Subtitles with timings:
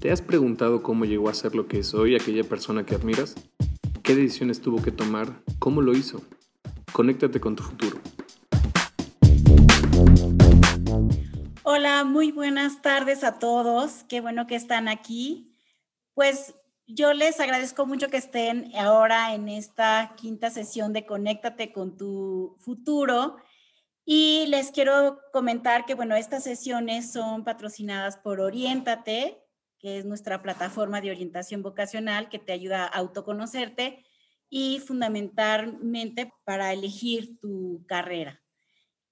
[0.00, 3.34] ¿Te has preguntado cómo llegó a ser lo que es hoy aquella persona que admiras?
[4.04, 5.42] ¿Qué decisiones tuvo que tomar?
[5.58, 6.22] ¿Cómo lo hizo?
[6.92, 7.98] Conéctate con tu futuro.
[11.64, 14.04] Hola, muy buenas tardes a todos.
[14.08, 15.52] Qué bueno que están aquí.
[16.14, 16.54] Pues
[16.86, 22.56] yo les agradezco mucho que estén ahora en esta quinta sesión de Conéctate con tu
[22.60, 23.38] futuro.
[24.04, 29.42] Y les quiero comentar que, bueno, estas sesiones son patrocinadas por Oriéntate,
[29.78, 34.04] que es nuestra plataforma de orientación vocacional que te ayuda a autoconocerte
[34.50, 38.40] y fundamentalmente para elegir tu carrera.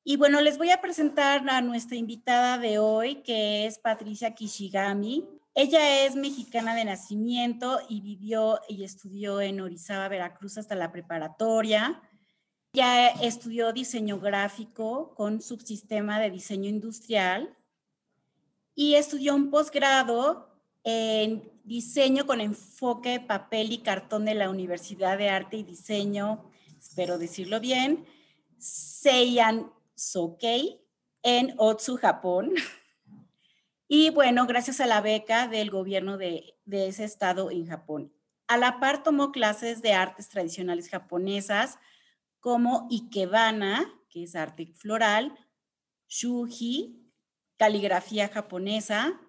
[0.08, 5.26] Y bueno, les voy a presentar a nuestra invitada de hoy, que es Patricia Kishigami.
[5.52, 12.00] Ella es mexicana de nacimiento y vivió y estudió en Orizaba, Veracruz hasta la preparatoria.
[12.72, 17.56] Ya estudió diseño gráfico con subsistema de diseño industrial
[18.76, 20.45] y estudió un posgrado
[20.88, 27.18] en diseño con enfoque papel y cartón de la Universidad de Arte y Diseño, espero
[27.18, 28.06] decirlo bien,
[28.56, 30.80] Seiyan Sokei
[31.22, 32.54] en Otsu, Japón.
[33.88, 38.12] Y bueno, gracias a la beca del gobierno de, de ese estado en Japón.
[38.48, 41.78] A la par tomó clases de artes tradicionales japonesas
[42.40, 45.38] como Ikebana, que es arte floral,
[46.08, 47.12] Shuji,
[47.56, 49.20] caligrafía japonesa,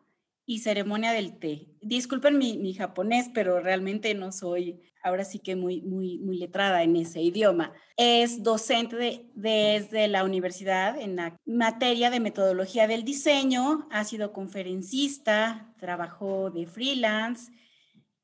[0.49, 1.67] y ceremonia del té.
[1.81, 6.95] Disculpen mi, japonés, pero realmente no soy ahora sí que muy, muy, muy letrada en
[6.95, 7.73] ese idioma.
[7.97, 15.73] Es docente desde la universidad en la materia de metodología del diseño, ha sido conferencista,
[15.79, 17.51] trabajó de freelance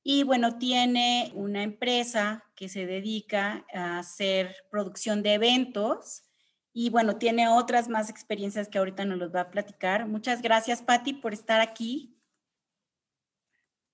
[0.02, 6.24] y bueno, tiene una empresa que se dedica a hacer producción de eventos
[6.74, 10.08] y bueno, tiene otras más experiencias que ahorita nos los va a platicar.
[10.08, 12.18] Muchas gracias, Patti, por estar aquí.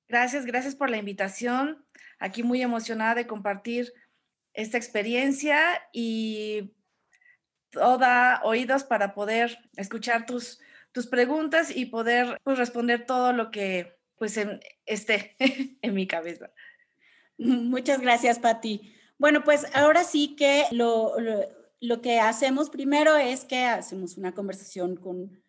[0.07, 1.85] Gracias, gracias por la invitación.
[2.19, 3.93] Aquí muy emocionada de compartir
[4.53, 5.59] esta experiencia
[5.91, 6.73] y
[7.69, 10.59] toda oídos para poder escuchar tus,
[10.93, 14.39] tus preguntas y poder pues, responder todo lo que pues
[14.85, 15.35] esté
[15.81, 16.49] en mi cabeza.
[17.37, 18.95] Muchas gracias, Patti.
[19.17, 21.58] Bueno, pues ahora sí que lo, lo,
[22.01, 25.41] que hacemos primero es que hacemos una conversación con,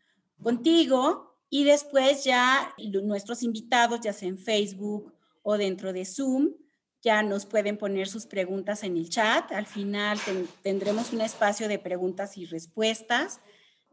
[0.42, 6.54] contigo y después ya nuestros invitados, ya sea en Facebook o dentro de Zoom,
[7.02, 9.50] ya nos pueden poner sus preguntas en el chat.
[9.52, 10.18] Al final
[10.62, 13.40] tendremos un espacio de preguntas y respuestas.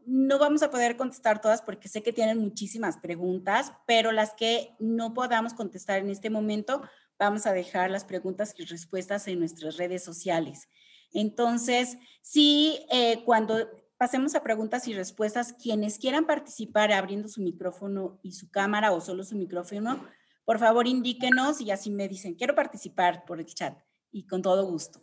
[0.06, 4.74] No vamos a poder contestar todas porque sé que tienen muchísimas preguntas, pero las que
[4.78, 6.82] no podamos contestar en este momento,
[7.18, 10.68] vamos a dejar las preguntas y respuestas en nuestras redes sociales.
[11.12, 15.52] Entonces, sí, eh, cuando pasemos a preguntas y respuestas.
[15.52, 20.02] Quienes quieran participar abriendo su micrófono y su cámara o solo su micrófono,
[20.44, 23.76] por favor indíquenos y así me dicen, quiero participar por el chat
[24.10, 25.02] y con todo gusto.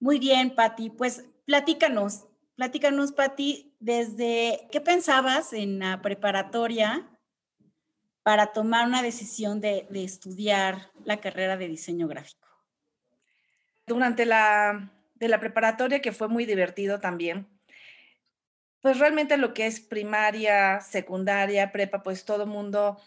[0.00, 2.26] Muy bien, Patti, pues platícanos,
[2.56, 7.08] platícanos, Patti, desde qué pensabas en la preparatoria
[8.22, 12.48] para tomar una decisión de, de estudiar la carrera de diseño gráfico.
[13.86, 17.46] Durante la, de la preparatoria, que fue muy divertido también,
[18.80, 22.98] pues realmente lo que es primaria, secundaria, prepa, pues todo mundo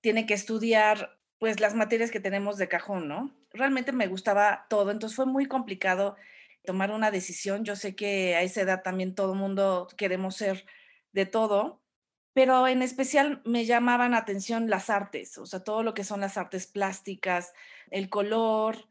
[0.00, 3.32] tiene que estudiar pues las materias que tenemos de cajón, ¿no?
[3.52, 6.16] Realmente me gustaba todo, entonces fue muy complicado
[6.64, 7.64] tomar una decisión.
[7.64, 10.66] Yo sé que a esa edad también todo mundo queremos ser
[11.12, 11.80] de todo,
[12.34, 16.36] pero en especial me llamaban atención las artes, o sea, todo lo que son las
[16.36, 17.52] artes plásticas,
[17.90, 18.88] el color,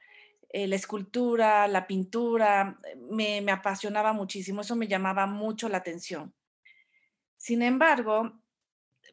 [0.50, 6.34] eh, la escultura, la pintura, eh, me, apasionaba muchísimo, eso me llamaba mucho la atención.
[7.38, 8.40] Sin embargo,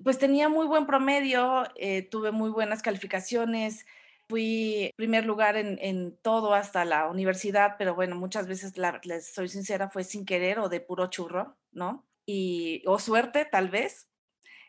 [0.02, 3.84] pues tenía muy buen promedio, eh, tuve muy buenas calificaciones,
[4.28, 8.74] fui primer lugar en, todo hasta la universidad, pero bueno, muchas veces,
[9.04, 12.06] les soy sincera, fue sin querer o de puro churro, ¿no?
[12.26, 14.08] Y, o suerte, tal vez.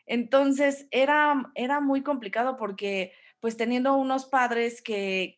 [0.06, 5.36] Entonces, era, era muy complicado porque, pues teniendo unos padres que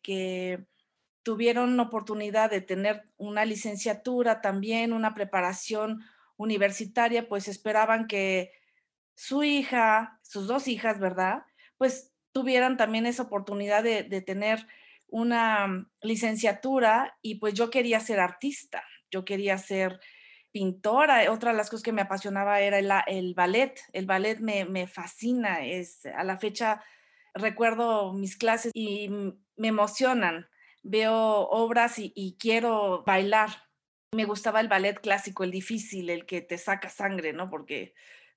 [1.23, 6.03] tuvieron oportunidad de tener una licenciatura también, una preparación
[6.37, 8.51] universitaria, pues esperaban que
[9.15, 11.43] su hija, sus dos hijas, ¿verdad?
[11.77, 14.65] Pues tuvieran también esa oportunidad de, tener
[15.07, 19.99] una licenciatura y pues yo quería ser artista, yo quería ser
[20.51, 21.31] pintora.
[21.31, 23.79] Otra de las cosas que me apasionaba era el, el ballet.
[23.91, 25.65] El ballet me, me, fascina.
[25.65, 26.81] Es, a la fecha
[27.33, 29.09] recuerdo mis clases y
[29.57, 30.47] me emocionan
[30.83, 31.15] veo
[31.49, 33.49] obras y, quiero bailar.
[34.11, 37.49] Me gustaba el ballet clásico, el difícil, el que te saca sangre, ¿no?
[37.49, 37.93] Porque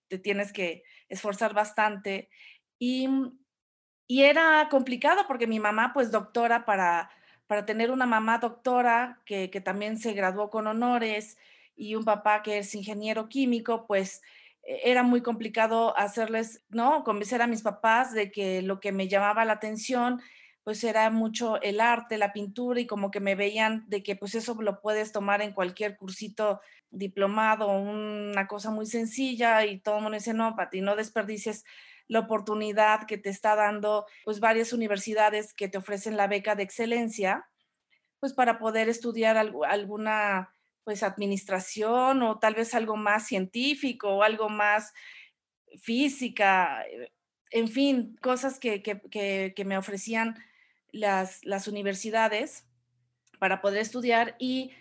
[0.09, 2.29] te tienes que esforzar bastante.
[2.79, 3.09] Y
[4.09, 7.11] Y era complicado porque mi mamá, pues doctora, para,
[7.47, 11.39] para tener una mamá doctora que, que también se graduó con honores
[11.77, 14.23] y un papá que es ingeniero químico, pues
[14.63, 17.05] e-, era muy complicado hacerles, ¿no?
[17.05, 20.21] Convencer a mis papás de que lo que me llamaba la atención,
[20.65, 24.35] pues era mucho el arte, la pintura y como que me veían de que pues
[24.35, 26.61] eso lo puedes tomar en cualquier cursito
[26.91, 31.65] diplomado, una cosa muy sencilla y todo el mundo dice, no, Pati, no desperdicies
[32.07, 36.63] la oportunidad que te está dando pues varias universidades que te ofrecen la beca de
[36.63, 37.47] excelencia,
[38.21, 40.53] pues para poder estudiar alguna
[40.85, 44.93] pues administración o tal vez algo más científico o algo más
[45.81, 47.13] física, eh,
[47.51, 50.37] en fin, cosas que, que, me ofrecían
[50.93, 52.67] las, universidades
[53.39, 54.73] para poder estudiar y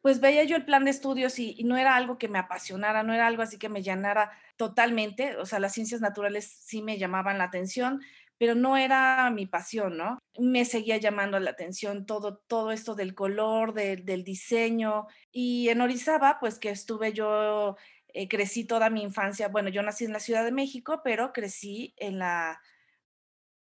[0.00, 3.12] pues veía yo el plan de estudios y, no era algo que me apasionara, no
[3.12, 7.38] era algo así que me llenara totalmente, o sea, las ciencias naturales sí me llamaban
[7.38, 8.00] la atención,
[8.38, 10.18] pero no era mi pasión, ¿no?
[10.38, 15.06] Me seguía llamando la atención todo, todo esto del color, del diseño.
[15.32, 17.76] Y en Orizaba, pues que estuve yo,
[18.08, 21.94] eh, crecí toda mi infancia, bueno, yo nací en la Ciudad de México, pero crecí
[21.96, 22.60] en la,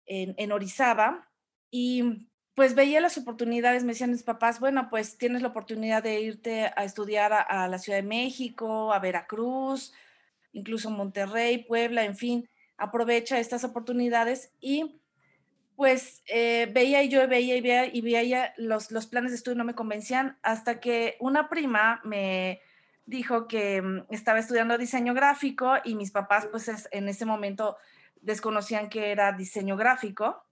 [0.05, 1.29] en Orizaba
[1.71, 6.21] y pues veía las oportunidades, me decían mis papás, bueno, pues tienes la oportunidad de
[6.21, 9.93] irte a estudiar a, la Ciudad de México, a Veracruz,
[10.53, 14.99] incluso Monterrey, Puebla, en fin aprovecha estas oportunidades y
[15.75, 19.57] pues eh, veía y yo veía y veía y veía los, los planes de estudio
[19.57, 22.61] no me convencían hasta que una prima me
[23.05, 27.77] dijo que mm, estaba estudiando diseño gráfico y mis papás pues en ese momento
[28.21, 30.44] desconocían que era diseño gráfico.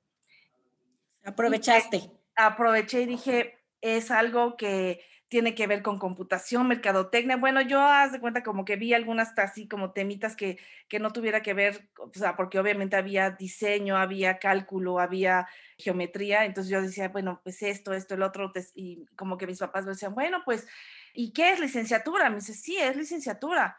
[1.23, 2.11] Aprovechaste.
[2.35, 5.01] aproveché y dije, es algo que
[5.33, 7.37] tiene que ver con computación, mercadotecnia.
[7.37, 11.11] Bueno, yo haz de cuenta como que vi algunas así como temitas que, que no
[11.11, 15.47] tuviera que ver, o sea, porque obviamente había diseño, había cálculo, había
[15.79, 16.45] geometría.
[16.45, 18.51] Entonces yo decía, bueno, pues esto, esto, el otro.
[18.75, 20.67] Y como que mis papás me decían, bueno, pues,
[21.15, 22.29] ¿y qué es licenciatura?
[22.29, 23.75] Me dice, sí, es licenciatura.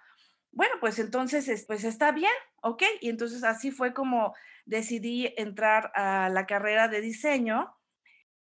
[0.51, 2.33] Bueno, pues entonces, pues está bien,
[2.63, 2.83] ¿ok?
[3.01, 7.77] Y entonces así fue como decidí entrar a la carrera de diseño.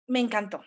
[0.07, 0.62] Me encantó.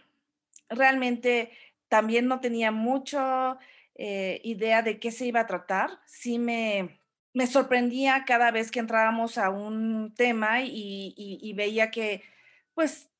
[0.69, 1.51] Realmente
[1.89, 3.59] también no tenía mucha
[3.95, 5.91] eh, idea de qué se iba a tratar.
[6.07, 7.03] Sí me,
[7.35, 12.23] me sorprendía cada vez que entrábamos a un tema y, veía que,
[12.75, 13.11] pues,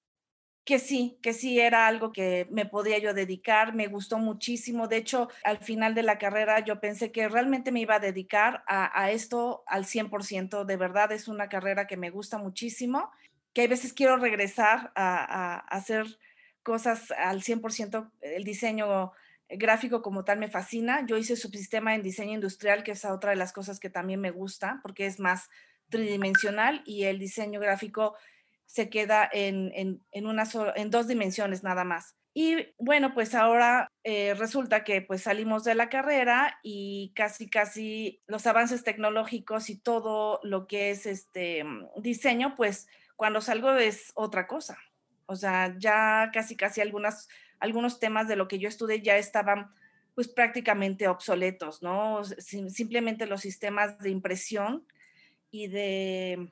[0.65, 4.87] que sí, que sí era algo que me podía yo dedicar, me gustó muchísimo.
[4.87, 8.63] De hecho, al final de la carrera yo pensé que realmente me iba a dedicar
[8.67, 10.65] a, esto al 100%.
[10.65, 13.11] De verdad es una carrera que me gusta muchísimo,
[13.53, 16.07] que hay veces quiero regresar a, a hacer
[16.63, 19.13] cosas al 100%, el diseño
[19.49, 21.05] gráfico como tal me fascina.
[21.07, 24.31] Yo hice subsistema en diseño industrial, que es otra de las cosas que también me
[24.31, 25.51] gusta, porque es más
[25.89, 28.15] tridimensional y el diseño gráfico
[28.73, 30.45] se queda en, una
[30.77, 32.17] en dos dimensiones nada más.
[32.33, 38.23] Y bueno, pues ahora eh, resulta que pues salimos de la carrera y casi, casi
[38.27, 41.67] los avances tecnológicos y todo lo que es este
[41.99, 44.79] diseño, pues cuando salgo es otra cosa.
[45.27, 47.29] O sea, ya casi, casi algunas,
[47.61, 49.71] algunos temas de lo que yo estudié ya estaban
[50.15, 52.25] pues prácticamente obsoletos, ¿no?
[52.25, 54.87] Simplemente los sistemas de impresión
[55.51, 56.51] y de,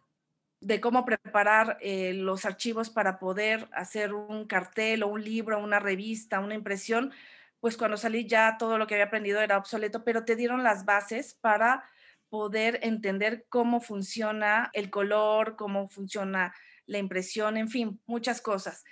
[0.61, 5.81] de cómo preparar eh, los archivos para poder hacer un cartel o un libro, una
[5.81, 7.13] revista, una impresión,
[7.61, 10.85] pues cuando salí ya todo lo que había aprendido era obsoleto, pero te dieron las
[10.85, 11.85] bases para
[12.29, 16.55] poder entender cómo funciona el color, cómo funciona
[16.87, 18.85] la impresión, en fin, muchas cosas.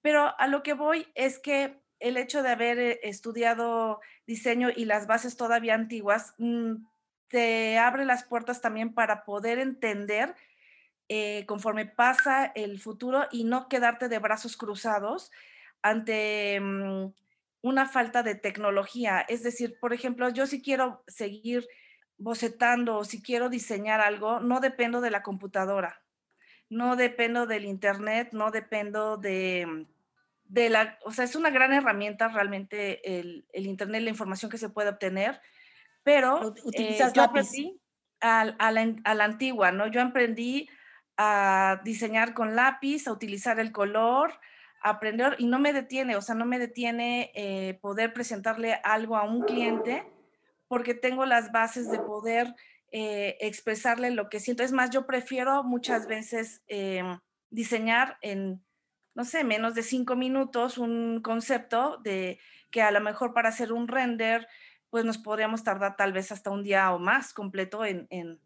[0.00, 4.84] Pero a lo que voy es que el hecho de haber eh, estudiado diseño y
[4.84, 6.74] las bases todavía antiguas mm,
[7.28, 10.34] te abre las puertas también para poder entender
[11.08, 15.30] eh, conforme pasa el futuro y no quedarte de brazos cruzados
[15.82, 17.12] ante mm,
[17.62, 19.20] una falta de tecnología.
[19.28, 21.66] Es decir, por ejemplo, yo si quiero seguir
[22.18, 26.04] bocetando o si quiero diseñar algo, no dependo de la computadora
[26.74, 29.86] no dependo del Internet, no dependo de,
[30.44, 34.58] de la, o sea, es una gran herramienta realmente el, el Internet, la información que
[34.58, 35.40] se puede obtener,
[36.02, 37.80] pero eh, utilizas aprendí
[38.20, 39.86] a, la, a, la, antigua, ¿no?
[39.86, 40.68] Yo aprendí
[41.16, 44.32] a diseñar con lápiz, a utilizar el color,
[44.80, 49.24] aprender y no me detiene, o sea, no me detiene eh, poder presentarle algo a
[49.24, 50.06] un cliente
[50.68, 52.54] porque tengo las bases de poder
[52.90, 54.62] eh, expresarle lo que siento.
[54.62, 57.18] Es más, yo prefiero muchas veces em,
[57.50, 58.64] diseñar en,
[59.14, 62.38] no sé, menos de cinco minutos un concepto de
[62.70, 64.46] que a lo mejor para hacer un render,
[64.90, 68.40] pues nos podríamos tardar tal vez hasta un día o más completo en,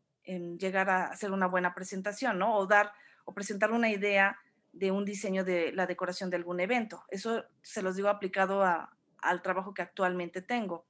[0.59, 2.57] llegar a hacer una buena presentación, ¿no?
[2.57, 2.93] O dar,
[3.25, 4.39] o presentar una idea
[4.73, 7.05] de un diseño de la decoración de algún evento.
[7.09, 10.85] Eso se los digo aplicado al trabajo que actualmente tengo.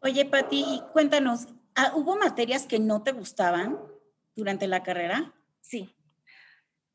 [0.00, 3.78] Oye, Pati, cuéntanos, ah, ¿hubo materias que no te gustaban
[4.36, 5.34] durante la carrera?
[5.60, 5.94] Sí.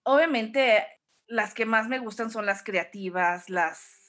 [0.03, 0.85] Obviamente,
[1.27, 4.03] las que más me gustan son las creativas, las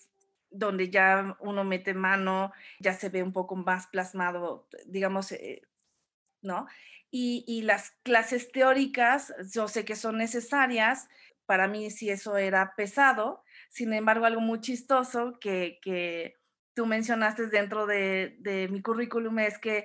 [0.50, 5.62] donde ya uno mete mano, ya se ve un poco más plasmado, digamos, eh,
[6.44, 6.66] ¿no?
[7.10, 11.08] Y, las clases teóricas, yo sé que son necesarias,
[11.46, 16.36] para mí sí eso era pesado, sin embargo, algo muy chistoso que, que
[16.74, 19.84] tú mencionaste dentro de, de mi currículum es que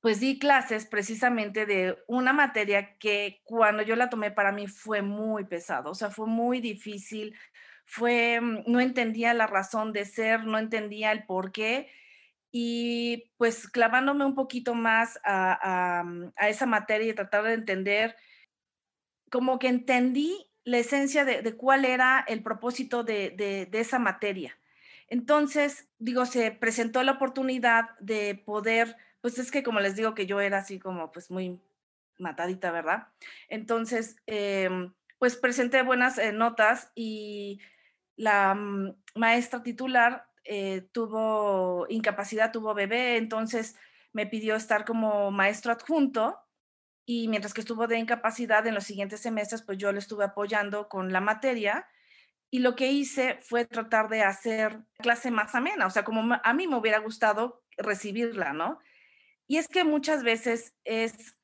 [0.00, 5.02] pues di clases precisamente de una materia que cuando yo la tomé para mí fue
[5.02, 7.36] muy pesado, o sea, fue muy difícil,
[7.84, 11.90] fue, mm, no entendía la razón de ser, no entendía el por qué.
[12.52, 18.16] Y pues clavándome un poquito más a, mm, esa materia y tratar de entender,
[19.30, 23.30] como que entendí la esencia de, cuál era el propósito de,
[23.70, 24.58] de, esa materia.
[25.08, 30.26] Entonces, digo, se presentó la oportunidad de poder, pues es que como les digo que
[30.26, 31.60] yo era así como pues muy
[32.18, 33.08] matadita, ¿verdad?
[33.48, 37.60] Entonces, em, pues presenté buenas eh, notas y
[38.16, 43.76] la mm, maestra titular eh, tuvo incapacidad, tuvo bebé, entonces
[44.12, 46.40] me pidió estar como maestro adjunto
[47.06, 50.88] y mientras que estuvo de incapacidad en los siguientes semestres, pues yo le estuve apoyando
[50.88, 51.86] con la materia
[52.50, 56.52] y lo que hice fue tratar de hacer clase más amena, o sea, como a
[56.52, 58.80] mí me hubiera gustado recibirla, ¿no?
[59.46, 61.36] Y es que muchas veces es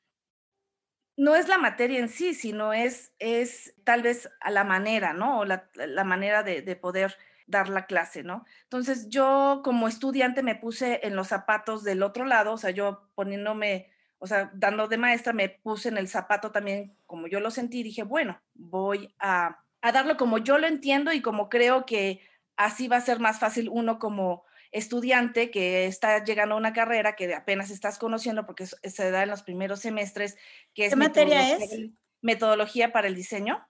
[1.17, 5.39] no es la materia en sí, sino es, es tal vez a la manera, ¿no?
[5.39, 5.71] O la,
[6.05, 7.17] manera de, poder
[7.47, 8.45] dar la clase, ¿no?
[8.65, 13.09] Entonces yo como estudiante me puse en los zapatos del otro lado, o sea, yo
[13.15, 17.51] poniéndome, o sea, dando de maestra, me puse en el zapato también como yo lo
[17.51, 21.87] sentí y dije, bueno, voy a, a darlo como yo lo entiendo y como creo
[21.87, 22.21] que
[22.57, 27.17] así va a ser más fácil uno como estudiante que está llegando a una carrera
[27.17, 30.37] que apenas estás conociendo porque se da en los primeros semestres,
[30.75, 30.91] que es...
[30.91, 31.91] ¿Qué materia es?
[32.21, 33.67] Metodología para el diseño.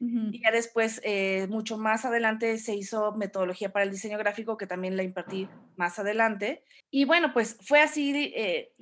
[0.00, 4.66] Y ya después, eh, mucho más adelante, se hizo metodología para el diseño gráfico, que
[4.66, 6.62] también la impartí más adelante.
[6.90, 8.72] Y bueno, pues fue así eh,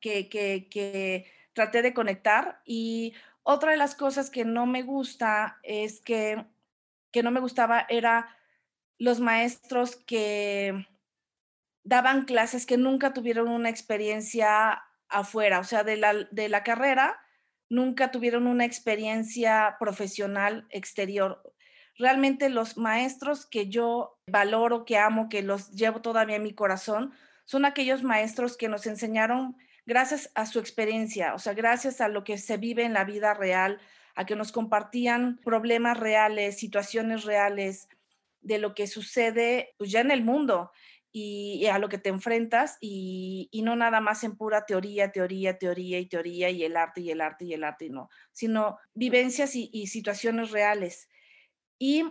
[0.00, 2.60] que, que, que traté de conectar.
[2.64, 6.46] Y otra de las cosas que no me gusta es que,
[7.10, 8.36] que no me gustaba era
[8.98, 10.86] los maestros que
[11.84, 17.20] daban clases que nunca tuvieron una experiencia afuera, o sea, de la, de la carrera,
[17.72, 21.42] nunca tuvieron una experiencia profesional exterior.
[21.96, 27.14] Realmente los maestros que yo valoro, que amo, que los llevo todavía en mi corazón,
[27.46, 32.24] son aquellos maestros que nos enseñaron gracias a su experiencia, o sea, gracias a lo
[32.24, 33.80] que se vive en la vida real,
[34.14, 37.88] a que nos compartían problemas reales, situaciones reales
[38.42, 40.72] de lo que sucede pues, ya en el mundo
[41.12, 45.98] y, a lo que te enfrentas y, no nada más en pura teoría, teoría, teoría
[45.98, 49.86] y teoría y el arte y el arte y el arte, no, sino vivencias y,
[49.86, 51.08] situaciones reales.
[51.78, 52.04] Y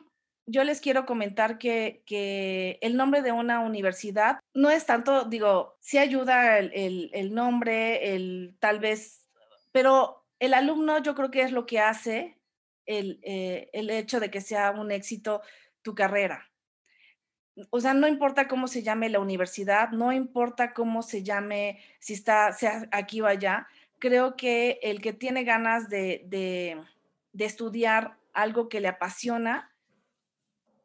[0.45, 5.77] yo les quiero comentar que, que, el nombre de una universidad no es tanto, digo,
[5.81, 9.27] sí ayuda el, el, nombre, el tal vez,
[9.71, 12.39] pero el alumno yo creo que es lo que hace
[12.85, 15.41] el, eh, el hecho de que sea un éxito
[15.81, 16.50] tu carrera
[17.69, 22.13] o sea, no importa cómo se llame la universidad, no importa cómo se llame, si
[22.13, 23.67] está sea aquí o allá,
[23.99, 29.71] creo que el que tiene ganas de, de, estudiar algo que le apasiona,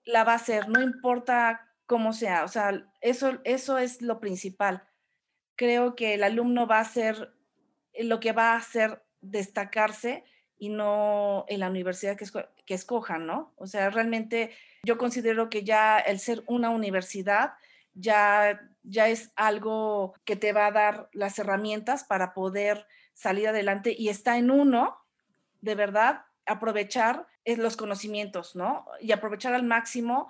[0.04, 4.84] la va a hacer, no importa cómo sea, o sea, eso, eso es lo principal.
[5.56, 7.32] Creo que el alumno va a hacer
[7.98, 10.24] lo que va a hacer destacarse
[10.58, 12.26] y no en la universidad que,
[12.66, 13.54] que escojan, ¿no?
[13.56, 14.50] O sea, realmente
[14.86, 17.54] yo considero que ya el ser una universidad
[17.94, 23.94] ya, ya es algo que te va a dar las herramientas para poder salir adelante
[23.98, 24.96] y está en uno,
[25.60, 28.86] de verdad, aprovechar eh, los conocimientos, ¿no?
[29.00, 30.28] Y aprovechar al máximo,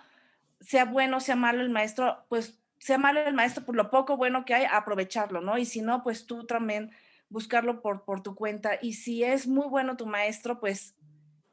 [0.61, 4.47] sea bueno, sea malo el maestro, pues sea malo el maestro por lo poco bueno
[4.47, 5.59] que hay, aprovecharlo, ¿no?
[5.59, 6.93] Y si no, pues tú también
[7.29, 8.79] buscarlo por, por tu cuenta.
[8.81, 10.95] Y si es muy bueno tu maestro, pues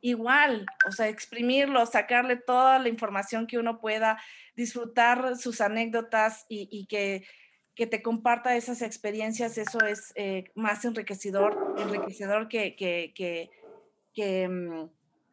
[0.04, 4.22] igual, o sea, exprimirlo, sacarle toda la información que uno pueda,
[4.54, 7.26] disfrutar sus anécdotas y, que,
[7.74, 13.14] que, te comparta esas experiencias, eso es eh, más enriquecedor, enriquecedor que, que,
[14.14, 14.90] que mm,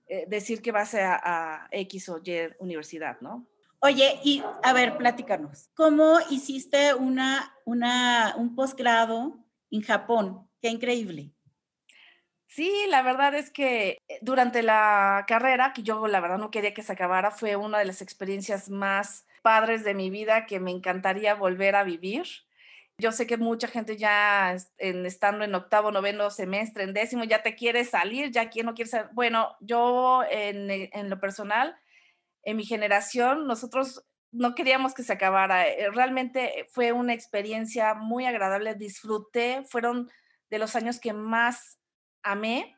[0.07, 3.47] eh, decir que vas a, a, X o Y universidad, ¿no?
[3.81, 9.37] Oye, y a ver, platícanos, ¿cómo hiciste una, una, un posgrado
[9.71, 10.49] en Japón?
[10.62, 11.33] Qué increíble.
[12.52, 16.75] Sí, la verdad es que eh, durante la carrera, que yo la verdad no quería
[16.75, 20.73] que se acabara, fue una de las experiencias más padres de mi vida que me
[20.73, 22.26] encantaría volver a vivir.
[22.99, 27.42] Yo sé que mucha gente ya en, estando en octavo, noveno semestre, en décimo, ya
[27.45, 29.11] te quiere salir, ya quien no quiere salir.
[29.12, 31.76] Bueno, yo en, en lo personal,
[32.42, 35.69] en mi generación, nosotros no queríamos que se acabara.
[35.69, 40.11] Eh, realmente fue una experiencia muy agradable, disfruté, fueron
[40.50, 41.80] de los años que más
[42.23, 42.77] amé,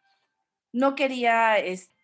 [0.73, 1.57] no quería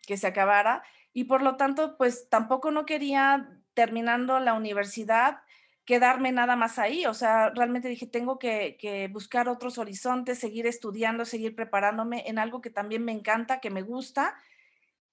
[0.06, 5.38] que se acabara y por lo tanto, pues tampoco no quería, terminando la universidad,
[5.84, 7.06] quedarme nada más ahí.
[7.06, 12.60] O sea, realmente dije, tengo que, buscar otros horizontes, seguir estudiando, seguir preparándome en algo
[12.60, 14.36] que también me encanta, que me gusta.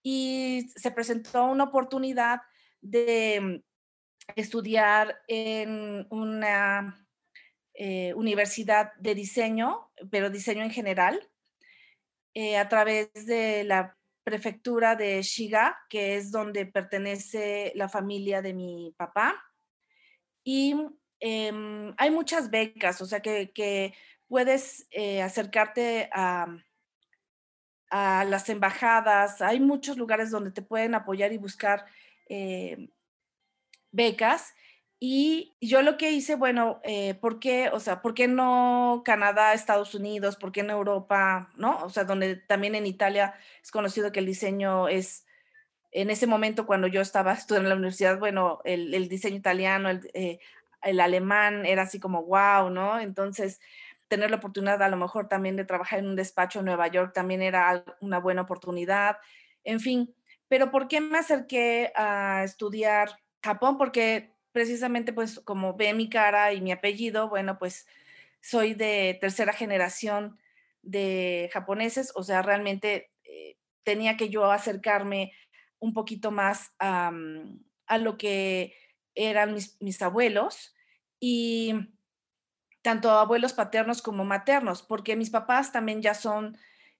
[0.03, 2.41] Y se presentó una oportunidad
[2.81, 3.63] de
[4.35, 7.07] estudiar en una
[7.73, 11.19] eh, universidad de diseño, pero diseño en general,
[12.35, 18.53] eh, a través de la prefectura de Shiga, que es donde pertenece la familia de
[18.53, 19.41] mi papá.
[20.43, 20.75] Y
[21.21, 23.93] em, hay muchas becas, o sea que,
[24.27, 26.47] puedes eh, acercarte a,
[27.89, 31.85] a, las embajadas, hay muchos lugares donde te pueden apoyar y buscar
[32.27, 32.89] eh,
[33.91, 34.53] becas
[34.99, 39.53] y yo lo que hice, bueno, eh, ¿por qué, o sea, por qué no Canadá,
[39.53, 41.77] Estados Unidos, por qué no Europa, no?
[41.83, 45.25] O sea, donde también en Italia es conocido que el diseño es,
[45.91, 50.39] en ese momento cuando yo estaba estudiando en la universidad, bueno, el, diseño italiano, eh,
[50.81, 52.99] el, alemán era así como wow, ¿no?
[52.99, 53.59] Entonces,
[54.07, 57.13] tener la oportunidad a lo mejor también de trabajar en un despacho en Nueva York
[57.13, 59.17] también era una buena oportunidad,
[59.63, 60.15] en fin.
[60.47, 63.09] Pero ¿por qué me acerqué a estudiar
[63.43, 63.77] Japón?
[63.77, 67.87] Porque precisamente pues como ve mi cara y mi apellido, bueno, pues
[68.39, 70.39] soy de tercera generación
[70.81, 75.33] de japoneses, o sea, realmente eh, tenía que yo acercarme
[75.79, 77.11] un poquito más a,
[77.99, 78.77] lo que
[79.13, 80.73] eran mis, mis abuelos
[81.19, 81.73] y
[82.81, 86.57] tanto abuelos paternos como maternos, porque mis papás también ya son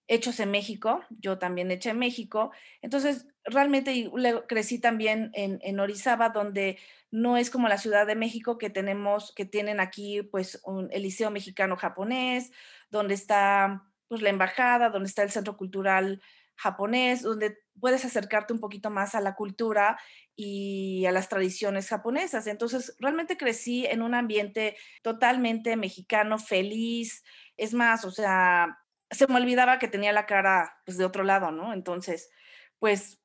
[0.10, 2.51] hechos en México, yo también hecha en México.
[2.82, 4.12] Entonces, realmente
[4.47, 6.77] crecí también en, en, Orizaba, donde
[7.12, 11.03] no es como la Ciudad de México que tenemos, que tienen aquí pues un, el
[11.03, 12.51] Liceo Mexicano Japonés,
[12.89, 16.21] donde está pues la embajada, donde está el Centro Cultural
[16.55, 19.99] japonés, donde puedes acercarte un poquito más a la cultura
[20.36, 22.47] y a las tradiciones japonesas.
[22.47, 27.23] Entonces, realmente crecí en un ambiente totalmente mexicano, feliz.
[27.58, 28.79] Es más, o sea,
[29.12, 31.73] se me olvidaba que tenía la cara pues, de otro lado, ¿no?
[31.73, 32.29] Entonces,
[32.79, 33.21] pues,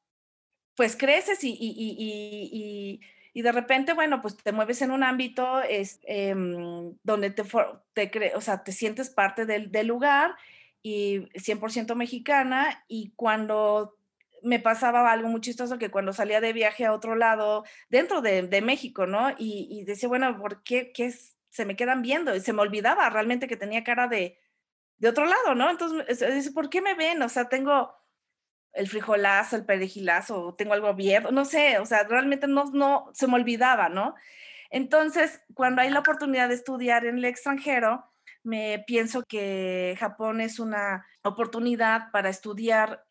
[0.80, 3.00] pues creces y, y,
[3.34, 7.44] y, de repente, bueno, pues te mueves en un ámbito es, em, donde te,
[7.92, 10.36] te, o sea, te sientes parte del, del lugar
[10.82, 13.98] y 100% mexicana y cuando
[14.42, 18.40] me pasaba algo muy chistoso que cuando salía de viaje a otro lado, dentro de,
[18.40, 19.32] de México, ¿no?
[19.36, 21.12] Y, y, decía, bueno, ¿por qué, qué
[21.50, 22.34] se me quedan viendo?
[22.34, 24.38] Y se me olvidaba realmente que tenía cara de,
[24.96, 25.68] de otro lado, ¿no?
[25.68, 27.20] Entonces, dice, ¿por qué me ven?
[27.20, 27.99] O sea, tengo
[28.72, 33.26] el frijolazo, el perejilazo, tengo algo abierto, no sé, o sea, realmente no, no, se
[33.26, 34.14] me olvidaba, ¿no?
[34.70, 38.04] Entonces, cuando hay la oportunidad de estudiar en el extranjero,
[38.42, 43.04] me pienso que Japón es una oportunidad para estudiar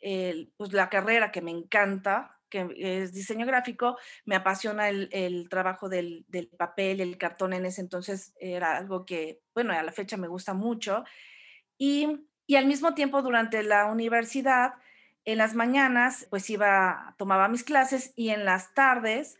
[0.57, 5.87] pues, la carrera que me encanta, que es diseño gráfico, me apasiona el, el trabajo
[5.87, 10.17] del, del, papel, el cartón en ese entonces era algo que, bueno, a la fecha
[10.17, 11.03] me gusta mucho
[11.79, 14.73] y, al mismo tiempo, durante la universidad,
[15.31, 19.37] en las mañanas, pues iba, tomaba mis clases y en las tardes,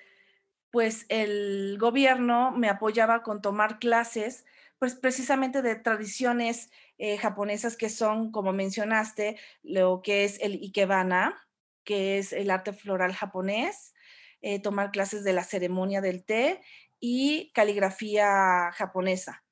[0.72, 4.46] pues el gobierno me apoyaba con tomar clases,
[4.78, 11.48] pues precisamente de tradiciones eh, japonesas que son, como mencionaste, lo que es el ikebana,
[11.84, 13.94] que es el arte floral japonés,
[14.42, 16.62] eh, tomar clases de la ceremonia del té
[17.00, 19.44] y caligrafía japonesa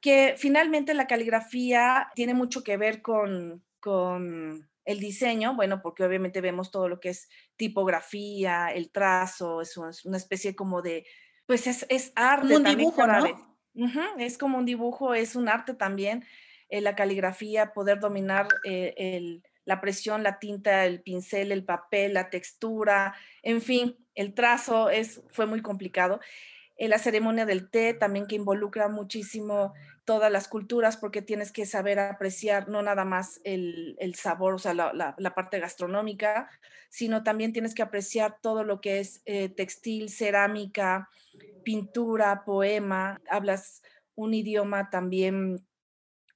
[0.00, 6.40] que finalmente la caligrafía tiene mucho que ver con, con el diseño, bueno, porque obviamente
[6.40, 11.06] vemos todo lo que es tipografía, el trazo, es una especie como de,
[11.46, 12.54] pues es, es arte.
[12.54, 13.50] Como un dibujo, ¿no?
[14.18, 16.24] es como un dibujo, es un arte también,
[16.68, 22.14] eh, la caligrafía, poder dominar eh, el, la presión, la tinta, el pincel, el papel,
[22.14, 26.20] la textura, en fin, el trazo es, fue muy complicado.
[26.76, 29.74] Eh, la ceremonia del té también que involucra muchísimo
[30.10, 34.74] todas las culturas porque tienes que saber apreciar no nada más el, sabor, o sea,
[34.74, 36.50] la, parte gastronómica,
[36.88, 41.08] sino también tienes que apreciar todo lo que es eh, textil, cerámica,
[41.62, 43.20] pintura, poema.
[43.30, 43.82] Hablas
[44.16, 45.64] un idioma también,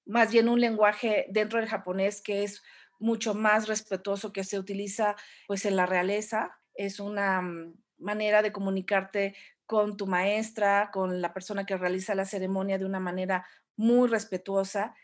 [0.06, 2.62] más bien un lenguaje dentro del japonés que es
[3.00, 5.16] mucho más respetuoso que se utiliza
[5.48, 6.60] pues en la realeza.
[6.76, 9.34] Es una mm, manera de comunicarte
[9.66, 13.44] con tu maestra, con la persona que realiza la ceremonia de una manera
[13.76, 14.94] muy respetuosa.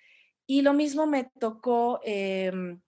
[0.47, 2.81] Y lo mismo me tocó em,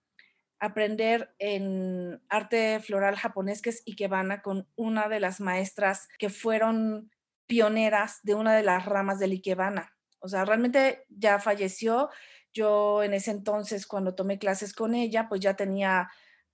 [0.59, 7.11] aprender en arte floral japonés, que es Ikebana, con una de las maestras que fueron
[7.47, 9.93] pioneras de una de las ramas del Ikebana.
[10.19, 12.09] O sea, realmente ya falleció.
[12.53, 16.09] Yo en ese entonces, cuando tomé clases con ella, pues ya tenía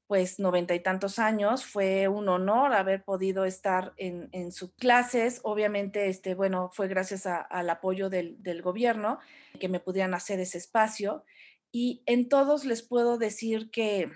[0.10, 1.64] pues noventa y tantos años.
[1.64, 5.40] Fue un honor haber podido estar en, sus clases.
[5.44, 9.20] Obviamente, este, bueno, fue gracias al apoyo del, del, gobierno
[9.60, 11.24] que me pudieran hacer ese espacio.
[11.72, 14.10] Y en todos les puedo decir que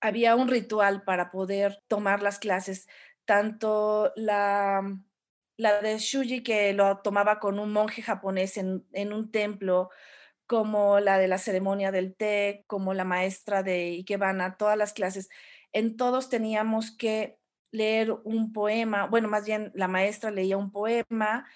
[0.00, 2.88] había un ritual para poder tomar las clases,
[3.24, 4.82] tanto la,
[5.58, 9.90] la de Shuji que lo tomaba con un monje japonés en, en un templo,
[10.52, 15.30] como la de la ceremonia del té, como la maestra de Ikebana, todas las clases,
[15.72, 17.38] en todos teníamos que
[17.70, 21.46] leer un poema, bueno, más bien la maestra leía un poema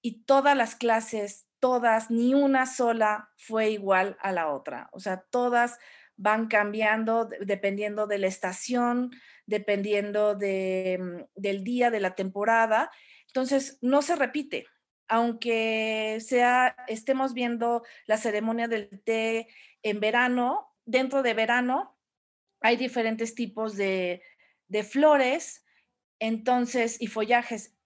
[0.00, 5.22] y todas las clases, todas, ni una sola fue igual a la otra, o sea,
[5.28, 5.78] todas
[6.16, 9.10] van cambiando dependiendo de la estación,
[9.44, 12.90] dependiendo de, mm, del día, de la temporada,
[13.26, 14.64] entonces no se repite,
[15.08, 19.48] aunque sea, estemos viendo la ceremonia del té
[19.82, 21.96] en verano, dentro de verano
[22.60, 24.22] hay diferentes tipos de,
[24.90, 25.64] flores,
[26.18, 27.76] entonces, y follajes.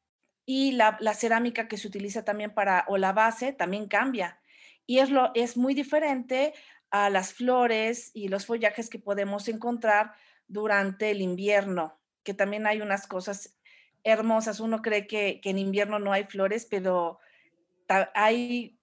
[0.47, 4.41] Y la, cerámica que se utiliza también para, o la base, también cambia.
[4.87, 6.55] Y es, lo, es muy diferente
[6.91, 10.15] a las flores y los follajes que podemos encontrar
[10.49, 13.60] durante el invierno, que también hay unas cosas
[14.05, 14.61] hermosas.
[14.61, 17.19] Uno cree que, en invierno no hay flores, pero
[18.15, 18.79] hay,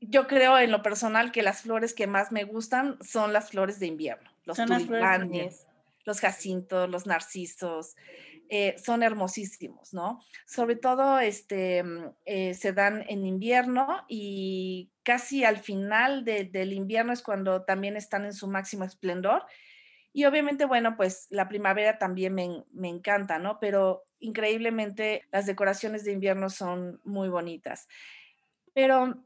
[0.00, 3.78] yo creo en lo personal que las flores que más me gustan son las flores
[3.78, 4.30] de invierno.
[4.44, 5.66] Los tulipanes,
[6.04, 7.96] los jacintos, los narcisos,
[8.54, 10.20] eh, son hermosísimos, ¿no?
[10.46, 17.14] Sobre todo este, mm, eh, se dan en invierno y casi al final del invierno
[17.14, 19.46] es cuando también están en su máximo esplendor.
[20.12, 23.58] Y obviamente, bueno, pues la primavera también me, me encanta, ¿no?
[23.60, 27.88] Pero increíblemente las decoraciones de invierno son muy bonitas.
[28.74, 29.24] Pero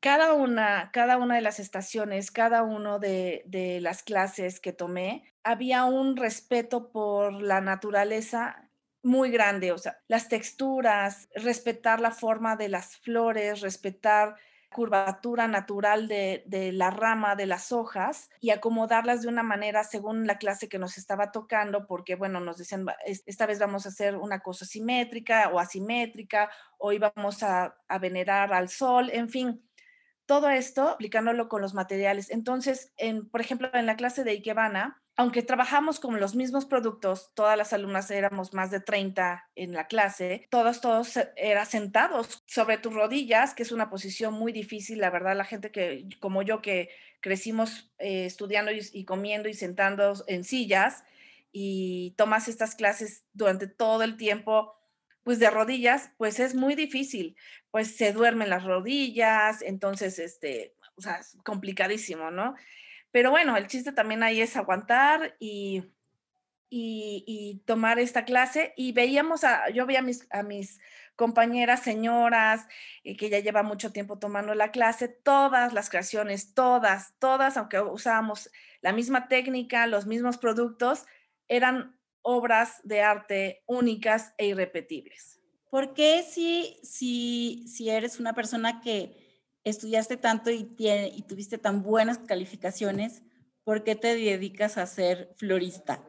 [0.00, 5.32] cada una, cada una de las estaciones, cada una de, de, las clases que tomé,
[5.42, 8.68] había un respeto por la naturaleza
[9.02, 14.36] muy grande, o sea, las texturas, respetar la forma de las flores, respetar
[14.74, 20.36] curvatura natural de, la rama, de las hojas, y acomodarlas de una manera según la
[20.36, 24.40] clase que nos estaba tocando, porque, bueno, nos decían, esta vez vamos a hacer una
[24.40, 29.64] cosa simétrica o asimétrica, o íbamos a, a venerar al sol, en fin,
[30.26, 32.30] todo esto aplicándolo con los materiales.
[32.30, 37.30] Entonces, en, por ejemplo, en la clase de Ikebana, aunque trabajamos con los mismos productos,
[37.34, 42.78] todas las alumnas éramos más de 30 en la clase, todos, todos eran sentados sobre
[42.78, 46.60] tus rodillas, que es una posición muy difícil, la verdad, la gente que, como yo,
[46.60, 51.04] que crecimos eh, estudiando y, comiendo y sentando en sillas
[51.52, 54.74] y tomas estas clases durante todo el tiempo,
[55.22, 57.36] pues de rodillas, pues es muy difícil,
[57.70, 62.56] pues se duermen las rodillas, entonces, este, o sea, es complicadísimo, ¿no?
[63.14, 65.84] Pero bueno, el chiste también ahí es aguantar y,
[66.68, 68.74] y, tomar esta clase.
[68.76, 70.80] Y veíamos, a, yo veía a mis, a mis
[71.14, 72.66] compañeras, señoras,
[73.04, 77.78] eh, que ya lleva mucho tiempo tomando la clase, todas las creaciones, todas, todas, aunque
[77.78, 78.50] usábamos
[78.80, 81.06] la misma técnica, los mismos productos,
[81.46, 85.40] eran obras de arte únicas e irrepetibles.
[85.70, 89.23] ¿Por qué si, si, si eres una persona que
[89.64, 93.22] estudiaste tanto y, y tuviste tan buenas calificaciones,
[93.64, 96.02] ¿por qué te dedicas a ser florista?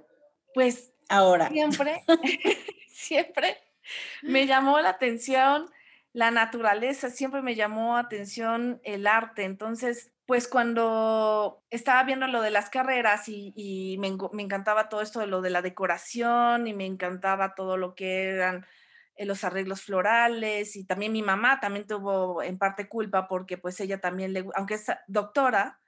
[0.54, 1.50] Pues ahora.
[1.50, 2.04] Siempre,
[2.90, 3.58] siempre
[4.22, 5.70] me llamó la atención
[6.16, 9.44] la naturaleza, siempre me llamó atención el arte.
[9.44, 15.02] Entonces, pues cuando estaba viendo lo de las carreras y, y me, me, encantaba todo
[15.02, 18.66] esto de lo de la decoración y me encantaba todo lo que eran
[19.18, 24.02] los arreglos florales y también mi mamá también tuvo en parte culpa porque pues ella
[24.02, 25.80] también le, aunque es doctora,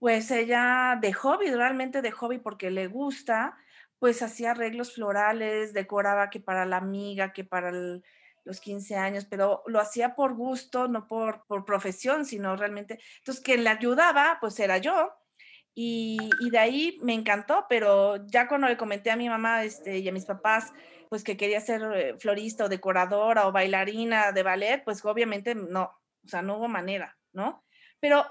[0.00, 3.56] pues ella de hobby, realmente de hobby porque le gusta,
[3.98, 9.62] pues hacía arreglos florales, decoraba que para la amiga, que para los 15 años, pero
[9.66, 14.58] lo hacía por gusto, no por, por profesión, sino realmente, entonces quien le ayudaba, pues
[14.60, 15.12] era yo.
[15.76, 19.98] Y, y, de ahí me encantó, pero ya cuando le comenté a mi mamá este,
[19.98, 20.72] y a mis papás,
[21.14, 25.84] pues que quería ser eh, florista o decoradora o bailarina de ballet, pues obviamente no,
[26.24, 27.64] o sea, no hubo manera, ¿no?
[28.00, 28.26] Pero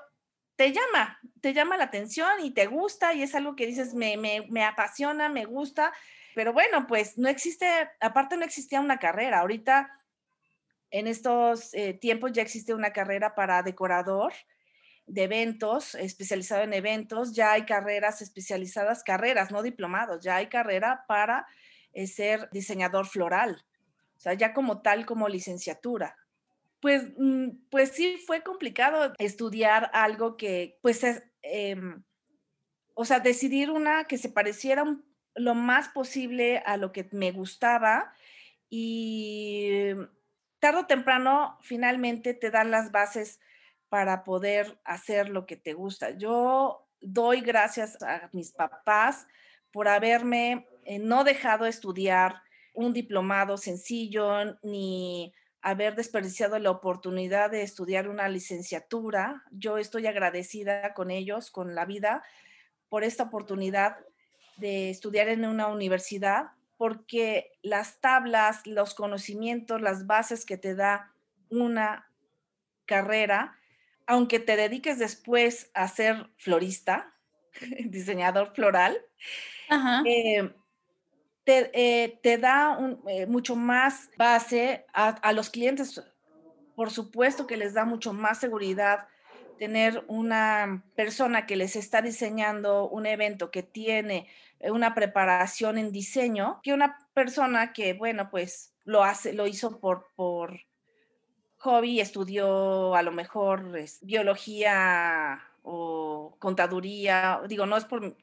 [0.58, 4.17] te llama, te llama la atención y te gusta y es algo que dices, me,
[4.17, 5.93] me, me apasiona, me gusta,
[6.36, 7.65] pero bueno, pues no existe,
[8.02, 9.89] aparte no existía una carrera, ahorita
[10.91, 14.34] en estos eh, tiempos ya existe una carrera para decorador
[15.06, 21.06] de eventos, especializado en eventos, ya hay carreras especializadas, carreras, no diplomados, ya hay carrera
[21.08, 21.48] para
[21.93, 23.65] eh, ser diseñador floral,
[24.17, 26.17] o sea, ya como tal, como licenciatura.
[26.82, 32.03] Pues, mm, pues sí, fue complicado estudiar algo que, pues, es, em,
[32.95, 34.86] o sea, decidir una que se pareciera
[35.36, 38.13] lo más posible a lo que me gustaba
[38.69, 39.93] y
[40.60, 43.39] tarde o temprano finalmente te dan las bases
[43.89, 46.12] para poder hacer lo que te gusta.
[46.12, 49.27] Yo doy gracias a mis papás
[49.71, 52.41] por haberme eh, no dejado estudiar
[52.74, 59.43] un diplomado sencillo ni haber desperdiciado la oportunidad de estudiar una licenciatura.
[59.52, 62.24] Yo estoy agradecida con ellos, con la vida,
[62.89, 63.98] por esta oportunidad
[64.58, 71.13] de estudiar en una universidad porque las tablas, los conocimientos, las bases que te da
[71.50, 72.10] una
[72.86, 73.58] carrera,
[74.06, 77.13] aunque te dediques después a ser florista,
[77.86, 78.98] diseñador floral,
[80.06, 80.54] eh,
[81.45, 82.77] eh, te, da
[83.08, 86.01] eh, mucho más base a, los clientes.
[86.75, 89.08] Por supuesto que les da mucho más seguridad
[89.60, 94.27] tener una persona que les está diseñando un evento que tiene
[94.60, 99.79] eh, una preparación en diseño que una persona que, bueno, pues lo hace, lo hizo
[99.79, 100.62] por, por
[101.58, 108.17] hobby, estudió a lo mejor biología o contaduría, digo, no es por,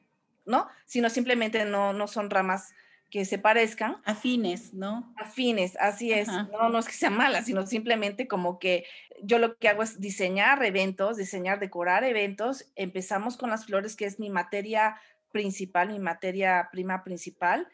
[0.45, 0.67] ¿no?
[0.85, 2.73] Sino simplemente no, no son ramas
[3.11, 3.97] que se parezcan.
[4.05, 5.13] Afines, ¿no?
[5.17, 6.27] Afines, así es.
[6.27, 8.85] No, no es que sea mala, sino simplemente como que
[9.21, 12.71] yo lo que hago es diseñar eventos, diseñar, decorar eventos.
[12.75, 14.99] Empezamos con las flores, que es mi materia
[15.31, 17.67] principal, mi materia prima principal,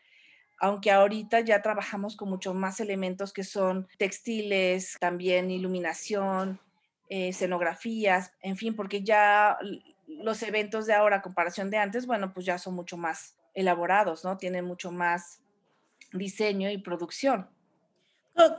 [0.59, 6.59] aunque ahorita ya trabajamos con muchos más elementos que son textiles, también iluminación,
[7.09, 9.57] eh, escenografías, en fin, porque ya
[10.07, 14.23] los eventos de ahora, a comparación de antes, bueno, pues ya son mucho más elaborados,
[14.23, 14.37] ¿no?
[14.37, 15.41] Tienen mucho más
[16.13, 17.49] diseño y producción.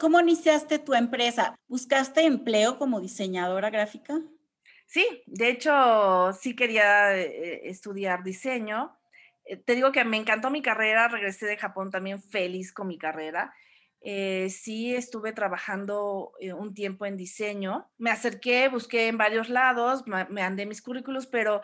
[0.01, 1.55] ¿Cómo iniciaste tu empresa?
[1.69, 4.21] ¿Buscaste empleo como diseñadora gráfica?
[4.87, 8.99] Sí, de hecho, sí quería eh, estudiar diseño.
[9.45, 12.99] Eh, te digo que me encantó mi carrera, regresé de Japón también feliz con mi
[12.99, 13.55] carrera.
[14.01, 17.89] Eh, sí estuve trabajando un tiempo en diseño.
[17.99, 21.63] Me acerqué, busqué en varios lados, me, andé mis currículos, pero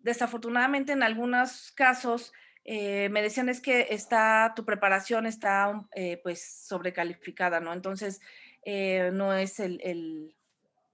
[0.00, 2.32] desafortunadamente en algunos casos
[2.64, 5.86] me decían es que está, tu preparación está
[6.22, 7.72] pues sobrecalificada, ¿no?
[7.72, 8.20] Entonces,
[8.64, 10.34] no es el,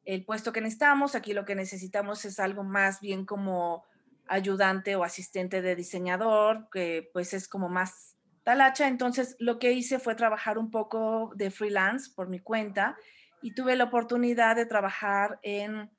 [0.04, 1.14] el puesto que necesitamos.
[1.14, 3.84] Aquí lo que necesitamos es algo más bien como
[4.26, 8.88] ayudante o asistente de diseñador, que pues es como más talacha.
[8.88, 12.96] Entonces lo que hice fue trabajar un poco de freelance por mi cuenta
[13.42, 15.90] y tuve la oportunidad de trabajar en,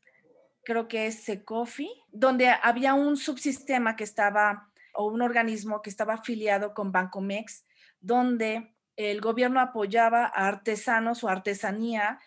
[0.64, 4.69] creo que es Secofi, donde había un subsistema que estaba,
[5.00, 7.64] o un organismo que estaba afiliado con Bancomex,
[8.02, 12.20] donde el gobierno apoyaba a artesanos o artesanía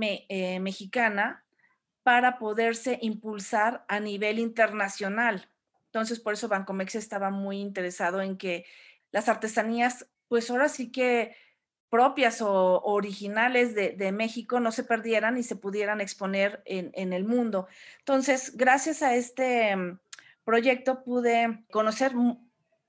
[0.00, 1.44] eh, mexicana
[2.02, 5.48] para poderse impulsar a nivel internacional.
[5.84, 8.66] Entonces, por eso Bancomex estaba muy interesado en que
[9.12, 11.36] las artesanías, pues ahora sí que
[11.90, 17.22] propias o originales de, México no se perdieran y se pudieran exponer en, en, el
[17.24, 17.68] mundo.
[18.00, 19.76] Entonces, gracias a este
[20.46, 22.12] proyecto pude conocer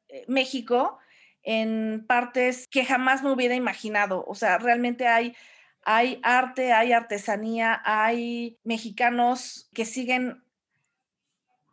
[0.08, 0.98] eh, México
[1.44, 4.24] en partes que jamás me hubiera imaginado.
[4.26, 5.36] O sea, realmente hay
[5.90, 10.44] hay arte, hay artesanía, hay mexicanos que siguen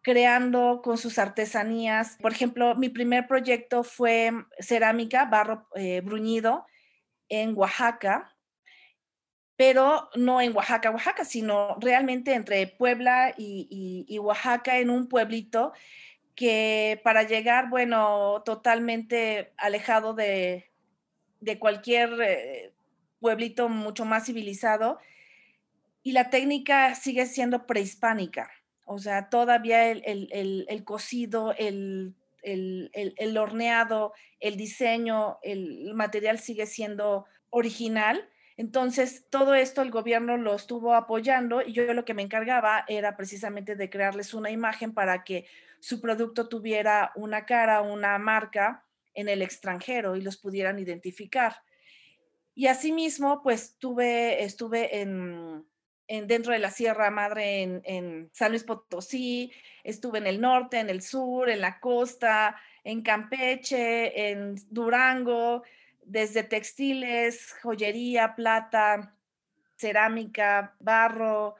[0.03, 2.17] creando con sus artesanías.
[2.23, 6.65] Por ejemplo, mi primer proyecto fue cerámica, barro eh, bruñido
[7.29, 8.34] en Oaxaca,
[9.57, 15.73] pero no en Oaxaca, Oaxaca, sino realmente entre Puebla y, Oaxaca, en un pueblito
[16.35, 20.71] que para llegar, bueno, totalmente alejado de,
[21.61, 22.73] cualquier eh,
[23.21, 24.99] pueblito mucho más civilizado
[26.03, 28.51] y la técnica sigue siendo prehispánica.
[28.85, 36.67] O sea, todavía el, el, el, cocido, el, el, horneado, el diseño, el material sigue
[36.67, 38.29] siendo original.
[38.57, 43.17] Entonces, todo esto el gobierno lo estuvo apoyando y yo lo que me encargaba era
[43.17, 45.47] precisamente de crearles una imagen para que
[45.81, 51.57] su producto tuviera una cara, una marca en el extranjero y los pudieran identificar.
[52.55, 55.65] Y asimismo, pues tuve, estuve en,
[56.07, 60.79] en, dentro de la Sierra Madre en, en San Luis Potosí, estuve en el norte,
[60.79, 65.65] en el sur, en la costa, en Campeche, en Durango,
[66.07, 69.15] desde textiles, joyería, plata,
[69.77, 71.57] cerámica, barro,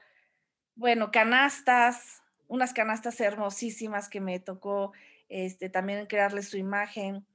[0.75, 4.93] bueno, canastas, unas canastas hermosísimas que me tocó
[5.29, 7.25] este, también crearle su imagen.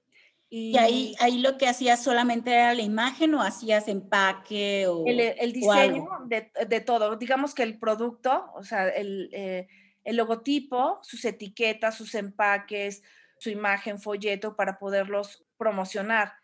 [0.48, 5.52] Y, ahí, ahí lo que hacías solamente era la imagen o hacías empaque o el,
[5.52, 7.14] diseño de, todo.
[7.16, 9.68] Digamos que el producto, o sea, el, eh,
[10.02, 13.04] el logotipo, sus etiquetas, sus empaques,
[13.38, 16.39] su imagen, folleto para poderlos promocionar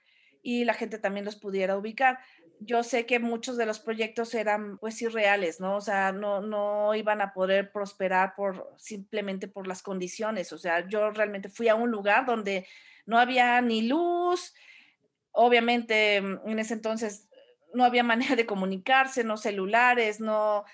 [0.46, 2.20] y la gente también los pudiera ubicar
[2.60, 5.76] yo sé que muchos de los proyectos eran pues irreales, ¿no?
[5.76, 10.52] O sea, no, no iban a poder prosperar por simplemente por las condiciones.
[10.52, 12.66] O sea, yo realmente fui a un lugar donde
[13.04, 14.54] no había ni luz,
[15.32, 17.28] obviamente mm, en ese entonces
[17.74, 20.64] no había manera de comunicarse, no celulares, no,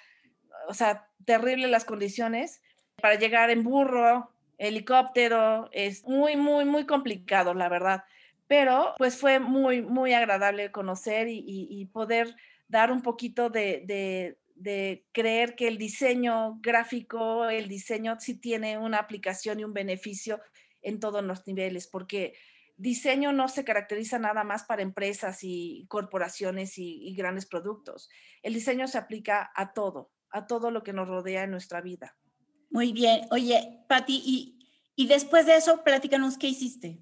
[0.69, 2.63] o sea, terrible las condiciones.
[3.01, 8.05] Para llegar en burro, helicóptero, es muy, muy, muy complicado, la verdad
[8.53, 12.37] pero pues fue muy, muy agradable conocer y, poder
[12.69, 14.37] dar un poquito de,
[15.11, 20.39] creer que el diseño gráfico, el diseño sí tiene una aplicación y un beneficio
[20.83, 22.35] en todos los niveles, porque
[22.77, 28.11] diseño no se caracteriza nada más para empresas y corporaciones y, grandes productos.
[28.43, 32.19] El diseño se aplica a todo, a todo lo que nos rodea en nuestra vida.
[32.69, 33.23] Muy bien.
[33.31, 34.59] Oye, Patti, y,
[34.95, 37.01] y después de eso, platícanos qué hiciste.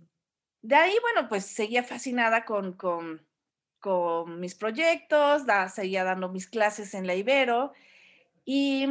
[0.62, 3.20] De ahí, bueno, pues seguía fascinada con, con,
[4.38, 5.42] mis proyectos,
[5.75, 7.73] seguía dando mis clases en la Ibero
[8.44, 8.87] y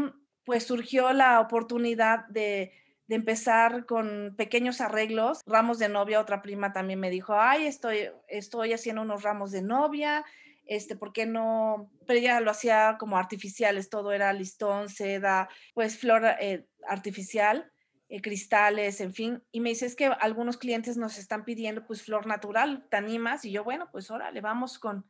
[0.45, 2.73] pues surgió la oportunidad de,
[3.07, 8.73] empezar con pequeños arreglos, ramos de novia, otra prima también me dijo, ay, estoy, estoy
[8.73, 10.23] haciendo unos ramos de novia,
[10.65, 11.91] este, ¿por qué no?
[12.05, 17.71] Pero ella lo hacía como artificiales, todo era listón, seda, pues flor eh, artificial.
[18.09, 19.43] Eh, cristales, en fin.
[19.51, 23.45] Y me dice, es que algunos clientes nos están pidiendo pues flor natural, ¿te animas?
[23.45, 25.05] Y yo, bueno, pues órale, vamos con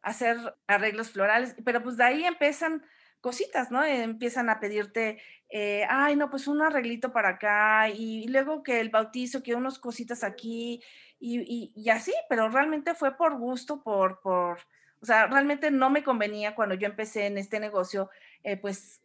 [0.00, 1.54] hacer arreglos florales.
[1.62, 2.82] Pero pues de ahí empiezan
[3.20, 3.84] cositas, ¿no?
[3.84, 8.88] Empiezan a pedirte, eh, ay, no, pues un arreglito para acá y, luego que el
[8.88, 10.82] bautizo, que unos cositas aquí
[11.20, 14.60] y, y, así, pero realmente fue por gusto, por, por,
[15.02, 18.08] o sea, realmente no me convenía cuando yo empecé en este negocio,
[18.42, 19.02] eh, pues,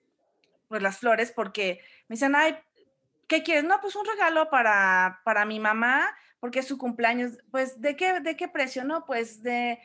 [0.69, 2.55] pues las flores, porque me dicen, ay,
[3.27, 3.63] ¿qué quieres?
[3.63, 7.37] No, pues un regalo para, para mi mamá, porque es su cumpleaños.
[7.51, 8.83] Pues, ¿de qué, de qué precio?
[8.83, 9.79] No, pues de,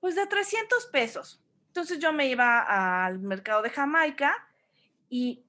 [0.00, 1.42] pues de 300 pesos.
[1.68, 4.34] Entonces yo me iba al mercado de Jamaica
[5.08, 5.44] y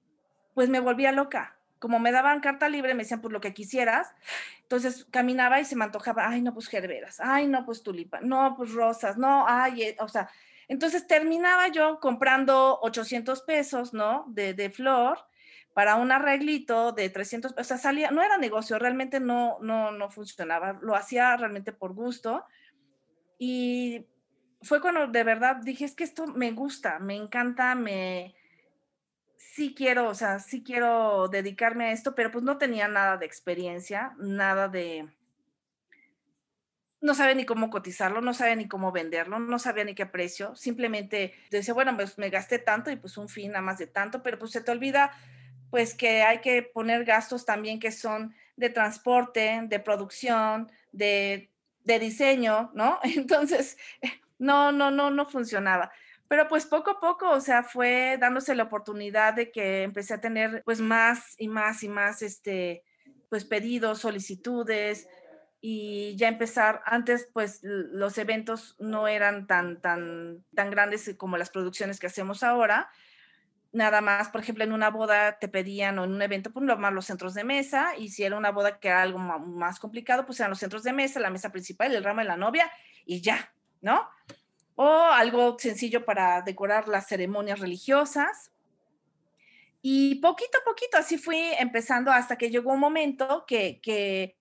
[0.53, 1.55] pues me volvía loca.
[1.79, 4.13] Como me daban carta libre, me decían, pues lo que quisieras.
[4.63, 8.53] Entonces caminaba y se me antojaba, ay, no, pues gerberas, ay, no, pues tulipa, no,
[8.57, 10.29] pues rosas, no, ay, eh", o sea,
[10.67, 14.25] entonces terminaba yo comprando 800 pesos, ¿no?
[14.27, 15.28] De, de flor
[15.79, 19.93] para un arreglito de 300 pesos, o sea, salía, no era negocio, realmente no, no,
[19.93, 22.43] no funcionaba, lo hacía realmente por gusto.
[23.37, 24.05] Y
[24.61, 28.35] fue cuando de verdad dije, es que esto me gusta, me encanta, me,
[29.37, 33.25] sí quiero, o sea, sí quiero dedicarme a esto, pero pues no tenía nada de
[33.25, 35.07] experiencia, nada de,
[36.99, 40.57] no sabía ni cómo cotizarlo, no sabía ni cómo venderlo, no sabía ni qué precio,
[40.57, 44.21] simplemente decía, bueno, pues me gasté tanto y pues un fin nada más de tanto,
[44.21, 45.13] pero pues se te olvida
[45.69, 51.49] pues que hay que poner gastos también que son de transporte, de producción, de,
[51.83, 52.99] diseño, ¿no?
[53.03, 53.77] Entonces,
[54.37, 55.91] no, no, no, no funcionaba.
[56.27, 60.21] Pero pues poco a poco, o sea, fue dándose la oportunidad de que empecé a
[60.21, 62.83] tener pues más y más y más, este,
[63.29, 65.07] pues pedidos, solicitudes
[65.61, 71.49] y ya empezar, antes pues los eventos no eran tan, tan, tan grandes como las
[71.49, 72.89] producciones que hacemos ahora,
[73.71, 76.93] nada más, por ejemplo, en una boda te pedían o en un evento, pues más
[76.93, 80.39] los centros de mesa, y si era una boda que era algo más complicado, pues
[80.39, 82.71] eran los centros de mesa, la mesa principal, el ramo de la novia
[83.05, 84.09] y ya, ¿no?
[84.75, 88.51] O algo sencillo para decorar las ceremonias religiosas.
[89.81, 94.35] Y poquito a poquito así fui empezando hasta que llegó un momento que,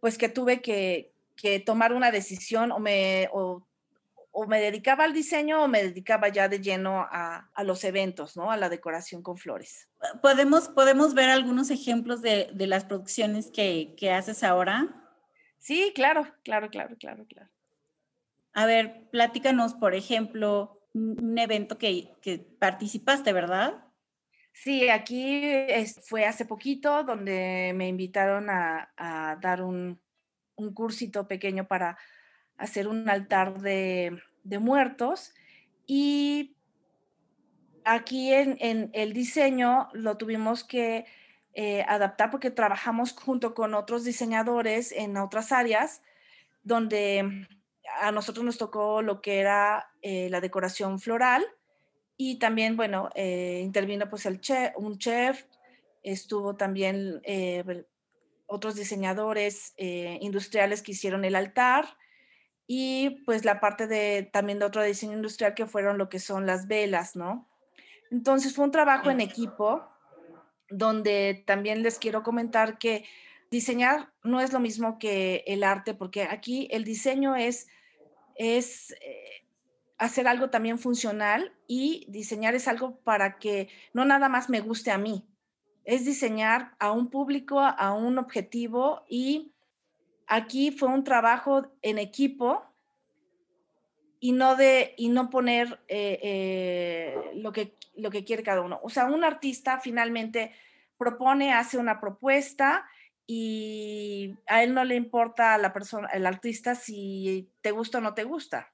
[0.00, 3.28] pues que tuve que, que tomar una decisión o me
[4.36, 8.50] o me dedicaba al diseño o me dedicaba ya de lleno a, los eventos, ¿no?
[8.50, 9.88] A la decoración con flores.
[10.22, 14.88] ¿Podemos, podemos ver algunos ejemplos de, las producciones que, haces ahora?
[15.58, 17.48] Sí, claro, claro, claro, claro, claro.
[18.54, 22.10] A ver, platícanos, por ejemplo, un evento que,
[22.58, 23.84] participaste, ¿verdad?
[24.52, 25.44] Sí, aquí
[26.08, 30.02] fue hace poquito donde me invitaron a, dar un,
[30.56, 31.96] un cursito pequeño para
[32.58, 34.20] hacer un altar de,
[34.60, 35.34] muertos
[35.86, 36.54] y
[37.84, 41.06] aquí en, el diseño lo tuvimos que
[41.54, 46.02] eh, adaptar porque trabajamos junto con otros diseñadores en otras áreas
[46.62, 47.46] donde
[48.00, 51.44] a nosotros nos tocó lo que era eh, la decoración floral
[52.16, 55.44] y también, bueno, eh, intervino pues el chef, un chef,
[56.02, 57.22] estuvo también
[58.46, 61.86] otros diseñadores industriales que hicieron el altar
[62.66, 66.46] y pues la parte de también de otro diseño industrial que fueron lo que son
[66.46, 67.48] las velas, ¿no?
[68.10, 69.86] Entonces fue un trabajo en equipo
[70.70, 73.04] donde también les quiero comentar que
[73.50, 77.68] diseñar no es lo mismo que el arte, porque aquí el diseño es,
[78.36, 79.46] es eh,
[79.98, 84.90] hacer algo también funcional y diseñar es algo para que no nada más me guste
[84.90, 85.26] a mí,
[85.84, 89.53] es diseñar a un público, a un objetivo y
[90.26, 92.64] aquí fue un trabajo en equipo
[94.20, 98.80] y no de y no poner eh, eh, lo que lo que quiere cada uno.
[98.82, 100.52] O sea, un artista finalmente
[100.96, 102.86] propone, hace una propuesta
[103.26, 108.00] y a él no le importa a la persona, el artista si te gusta o
[108.00, 108.72] no te gusta.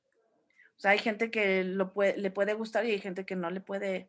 [0.77, 4.09] O sea, hay gente que le puede gustar y hay gente que no le puede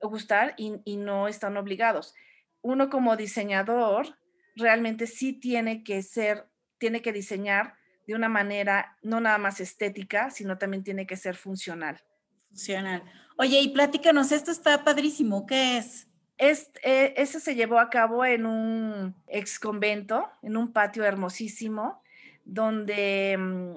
[0.00, 2.14] gustar y no están obligados.
[2.62, 4.16] Uno como diseñador
[4.56, 6.48] realmente sí tiene que ser,
[6.78, 7.74] tiene que diseñar
[8.06, 12.02] de una manera no nada más estética, sino también tiene que ser funcional.
[12.48, 13.02] Funcional.
[13.38, 16.08] Oye, y platícanos, esto está padrísimo, ¿qué es?
[16.38, 22.02] Este, ese se llevó a cabo en un ex convento, en un patio hermosísimo,
[22.44, 23.76] donde mm,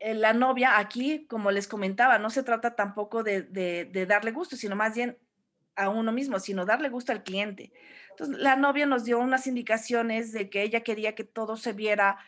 [0.00, 4.56] eh, la novia, aquí, como les comentaba, no se trata tampoco de, de, darle gusto,
[4.56, 5.18] sino más bien
[5.74, 7.72] a uno mismo, sino darle gusto al cliente.
[8.18, 12.18] Entonces, la novia nos dio unas indicaciones de que ella quería que todo se viera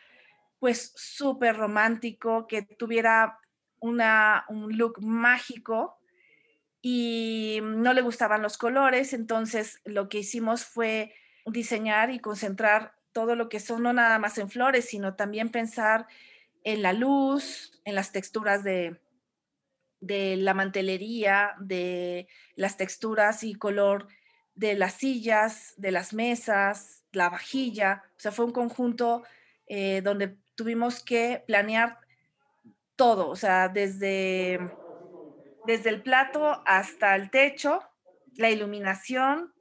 [0.60, 3.40] pues súper romántico, que tuviera
[3.80, 5.98] una, un look mágico
[6.80, 11.12] y no le gustaban los colores, entonces lo que hicimos fue
[11.44, 16.06] diseñar y concentrar todo lo que son no nada más en flores, sino también pensar
[16.62, 19.00] en la luz, en las texturas de,
[20.00, 24.06] de la mantelería, de las texturas y color
[24.60, 28.02] de las sillas, de las mesas, la vajilla.
[28.16, 29.24] O sea, fue un conjunto
[29.66, 31.98] eh, donde tuvimos que planear
[32.96, 34.60] todo, o sea, desde,
[35.66, 37.80] desde el plato hasta el techo,
[38.36, 39.54] la iluminación,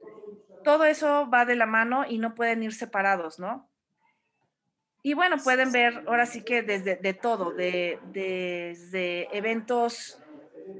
[0.62, 3.70] todo eso va de la mano y no pueden ir separados, ¿no?
[5.02, 10.22] Y bueno, pueden ver ahora sí que desde de todo, de, desde eventos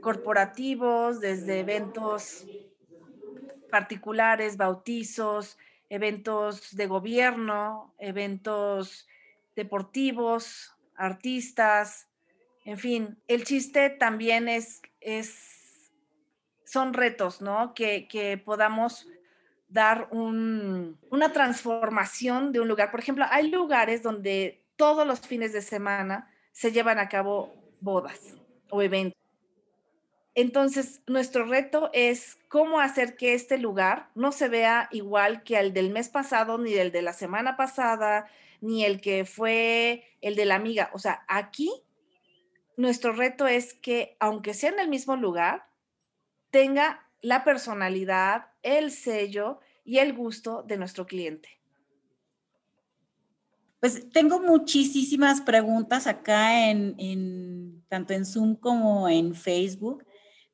[0.00, 2.46] corporativos, desde eventos
[3.70, 5.58] particulares, bautizos,
[5.88, 9.08] eventos de gobierno, eventos
[9.56, 12.10] deportivos, artistas,
[12.64, 15.90] en fin, el chiste también es, es
[16.64, 17.74] son retos, ¿no?
[17.74, 19.08] Que, que podamos
[19.68, 22.90] dar un, una transformación de un lugar.
[22.90, 28.34] Por ejemplo, hay lugares donde todos los fines de semana se llevan a cabo bodas
[28.68, 29.19] o eventos.
[30.34, 35.72] Entonces, nuestro reto es cómo hacer que este lugar no se vea igual que el
[35.72, 38.26] del mes pasado, ni el de la semana pasada,
[38.60, 40.90] ni el que fue el de la amiga.
[40.94, 41.70] O sea, aquí
[42.76, 45.66] nuestro reto es que, aunque sea en el mismo lugar,
[46.50, 51.60] tenga la personalidad, el sello y el gusto de nuestro cliente.
[53.80, 60.04] Pues tengo muchísimas preguntas acá en, tanto en Zoom como en Facebook.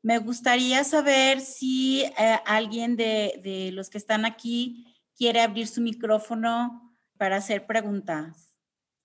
[0.06, 4.86] Me gustaría saber si eh, alguien de, los que están aquí
[5.16, 8.56] quiere abrir su micrófono para hacer preguntas.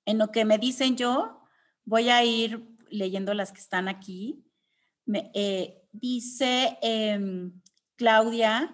[0.06, 1.41] En lo que me dicen yo,
[1.86, 4.45] voy a ir leyendo las que están aquí.
[5.08, 7.60] Me, eh, dice em,
[7.95, 8.72] Claudia,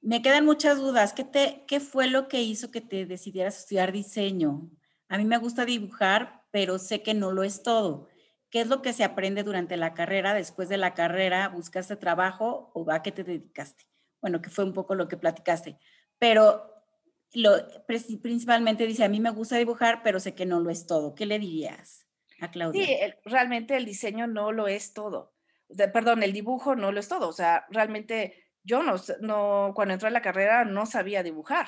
[0.00, 1.12] me quedan muchas dudas.
[1.12, 4.68] ¿Qué, ¿Qué fue lo que hizo que te decidieras estudiar diseño?
[5.08, 8.08] A mí me gusta dibujar, pero sé que no lo es todo.
[8.50, 10.34] ¿Qué es lo que se aprende durante la carrera?
[10.34, 13.84] Después de la carrera, ¿buscaste trabajo o a qué te dedicaste?
[14.20, 15.78] Bueno, que fue un poco lo que platicaste.
[16.18, 16.70] Pero
[17.32, 17.52] lo,
[17.86, 21.14] principalmente dice, a mí me gusta dibujar, pero sé que no lo es todo.
[21.14, 22.06] ¿Qué le dirías
[22.40, 22.84] a Claudia?
[22.84, 25.32] Sí, realmente el diseño no lo es todo.
[25.92, 27.28] perdón, el dibujo no lo es todo.
[27.28, 31.66] O sea, realmente yo no, no, cuando entré a la carrera no sabía dibujar.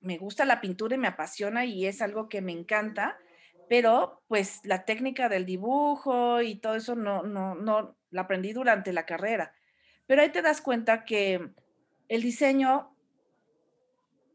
[0.00, 3.18] Me gusta la pintura y me apasiona y es algo que me encanta,
[3.68, 8.92] pero pues la técnica del dibujo y todo eso no, no, no, la aprendí durante
[8.92, 9.52] la carrera.
[10.06, 11.50] Pero ahí te das cuenta que
[12.08, 12.94] el diseño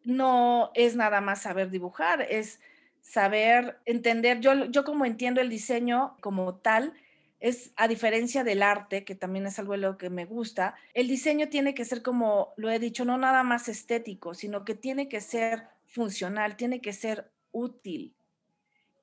[0.04, 2.60] no es nada más saber dibujar, es
[3.02, 6.94] saber entender, yo, yo como entiendo el diseño como tal,
[7.40, 11.08] es a diferencia del arte, que también es algo de lo que me gusta, el
[11.08, 15.10] diseño tiene que ser como lo he dicho, no nada más estético, sino que tiene
[15.10, 18.16] que ser funcional, tiene que ser útil.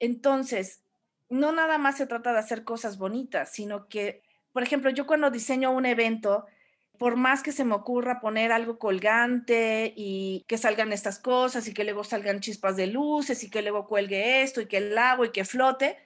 [0.01, 0.83] Entonces,
[1.29, 4.23] no nada más se trata de hacer cosas bonitas, sino que,
[4.53, 6.47] por ejemplo, yo cuando diseño un evento,
[6.99, 11.75] por más que se me ocurra poner algo colgante y que salgan estas cosas y
[11.75, 15.27] que luego salgan chispas de luces y que luego cuelgue esto y que el agua
[15.27, 15.97] y que flote,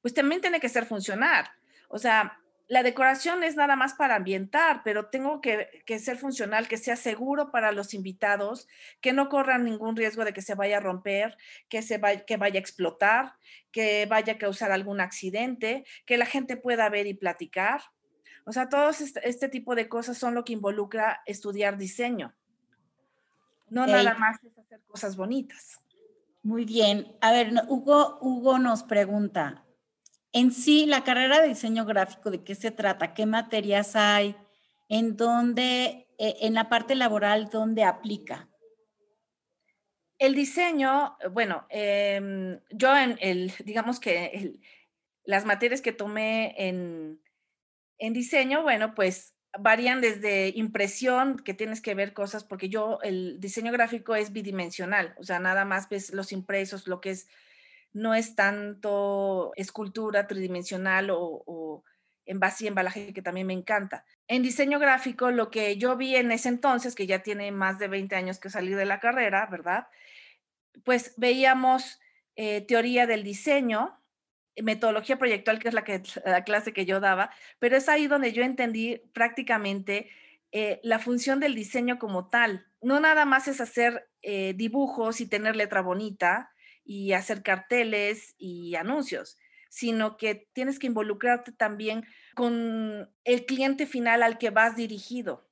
[0.00, 1.46] pues también tiene que ser funcional.
[1.88, 2.39] O sea,
[2.70, 7.50] la decoración es nada más para ambientar, pero tengo que, ser funcional, que sea seguro
[7.50, 8.68] para los invitados,
[9.00, 11.36] que no corran ningún riesgo de que se vaya a romper,
[11.68, 13.34] que, se vaya, que vaya a explotar,
[13.72, 17.80] que vaya a causar algún accidente, que la gente pueda ver y platicar.
[18.44, 22.36] O sea, todo este, este, tipo de cosas son lo que involucra estudiar diseño.
[23.68, 25.80] No nada más es hacer cosas bonitas.
[26.44, 27.16] Muy bien.
[27.20, 29.64] A ver, Hugo, Hugo nos pregunta,
[30.32, 33.14] en sí, la carrera de diseño gráfico, ¿de qué se trata?
[33.14, 34.36] ¿Qué materias hay?
[34.88, 38.48] ¿En dónde, e, en la parte laboral, dónde aplica?
[40.18, 44.60] El diseño, bueno, em, yo en el, digamos que
[45.24, 47.20] las materias que tomé en,
[47.98, 53.40] en diseño, bueno, pues varían desde impresión, que tienes que ver cosas, porque yo, el
[53.40, 57.28] diseño gráfico es bidimensional, o sea, nada más ves los impresos, lo que es
[57.92, 61.84] no es tanto escultura tridimensional o, o
[62.30, 64.04] envase y embalaje, que también me encanta.
[64.28, 67.88] En diseño gráfico, lo que yo vi en ese entonces, que ya tiene más de
[67.88, 69.88] 20 años que salí de la carrera, ¿verdad?
[70.84, 71.98] Pues veíamos
[72.36, 74.00] eh, teoría del diseño,
[74.62, 78.98] metodología proyectual, que es la, clase que yo daba, pero es ahí donde yo entendí
[79.12, 80.08] prácticamente
[80.52, 82.66] eh, la función del diseño como tal.
[82.80, 86.52] No nada más es hacer eh, dibujos y tener letra bonita,
[86.92, 89.38] y hacer carteles y anuncios,
[89.68, 95.48] sino que tienes que involucrarte también con el cliente final al que vas dirigido.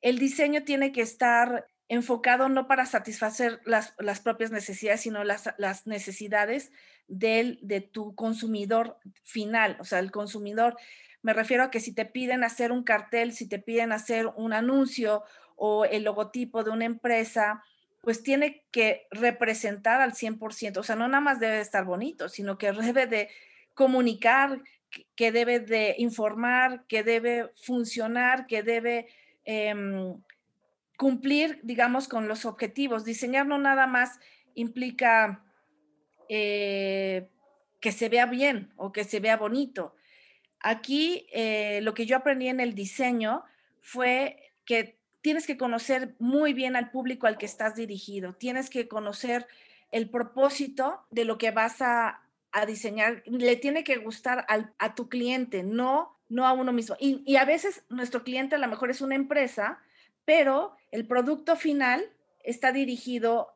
[0.00, 5.88] El diseño tiene que estar enfocado no para satisfacer las, propias necesidades, sino las, las
[5.88, 6.70] necesidades
[7.08, 10.76] del, de tu consumidor final, o sea, el consumidor.
[11.20, 14.52] Me refiero a que si te piden hacer un cartel, si te piden hacer un
[14.52, 15.24] anuncio
[15.56, 17.64] o el logotipo de una empresa,
[18.00, 22.58] pues tiene que representar al 100%, o sea, no nada más debe estar bonito, sino
[22.58, 23.28] que debe de
[23.74, 24.62] comunicar,
[25.14, 29.08] que debe de informar, que debe funcionar, que debe
[29.44, 30.20] em,
[30.96, 33.04] cumplir, digamos, con los objetivos.
[33.04, 34.18] Diseñar no nada más
[34.54, 35.44] implica
[36.28, 37.28] eh,
[37.80, 39.94] que se vea bien o que se vea bonito.
[40.60, 43.44] Aquí eh, lo que yo aprendí en el diseño
[43.80, 48.88] fue que tienes que conocer muy bien al público al que estás dirigido, tienes que
[48.88, 49.46] conocer
[49.90, 52.22] el propósito de lo que vas a,
[52.66, 56.96] diseñar, le tiene que gustar a tu cliente, no, no a uno mismo.
[56.98, 59.78] Y, y, a veces nuestro cliente a lo mejor es una empresa,
[60.24, 62.04] pero el producto final
[62.42, 63.54] está dirigido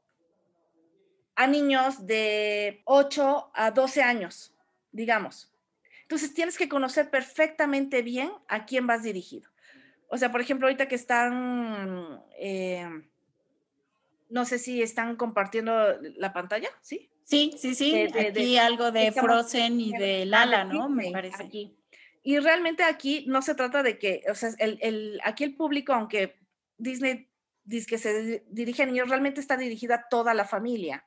[1.34, 4.54] a niños de 8 a 12 años,
[4.92, 5.52] digamos.
[6.02, 9.51] Entonces tienes que conocer perfectamente bien a quién vas dirigido.
[10.12, 12.86] O sea, por ejemplo, ahorita que están, eh,
[14.28, 15.72] no sé si están compartiendo
[16.18, 17.10] la pantalla, ¿sí?
[17.24, 17.94] Sí, sí, sí.
[17.94, 20.90] aquí algo de Frozen y de Lala, ¿no?
[20.90, 21.42] Me parece.
[21.42, 21.78] Aquí.
[22.22, 26.36] Y realmente aquí no se trata de que, o sea, el, aquí el público, aunque
[26.76, 27.30] Disney
[27.64, 31.06] dice que se dirige a niños, realmente está dirigida a toda la familia.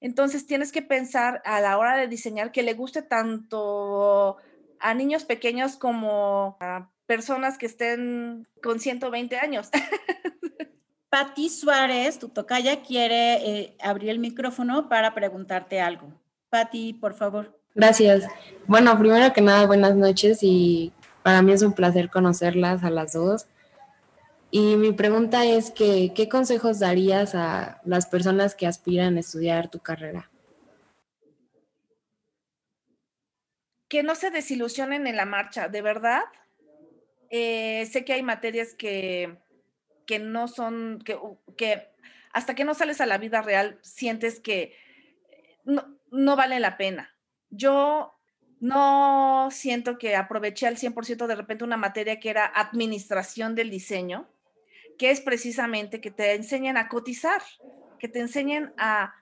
[0.00, 4.38] Entonces tienes que pensar a la hora de diseñar que le guste tanto
[4.80, 9.70] a niños pequeños como a personas que estén con 120 años.
[11.10, 16.12] Patti Suárez, tu tocaya, quiere eh, abrir el micrófono para preguntarte algo.
[16.50, 17.58] Patti, por favor.
[17.74, 18.28] Gracias.
[18.66, 20.92] Bueno, primero que nada, buenas noches y
[21.22, 23.46] para mí es un placer conocerlas a las dos.
[24.50, 29.70] Y mi pregunta es que, ¿qué consejos darías a las personas que aspiran a estudiar
[29.70, 30.30] tu carrera?
[33.88, 36.24] Que no se desilusionen en la marcha, de verdad.
[37.30, 39.36] Eh, sé que hay materias que,
[40.06, 41.18] que no son, que,
[41.56, 41.88] que,
[42.32, 44.74] hasta que no sales a la vida real sientes que
[45.64, 47.14] no, no vale la pena.
[47.50, 48.14] Yo
[48.60, 54.28] no siento que aproveché al 100% de repente una materia que era administración del diseño,
[54.98, 57.42] que es precisamente que te enseñen a cotizar,
[57.98, 59.14] que te enseñen a,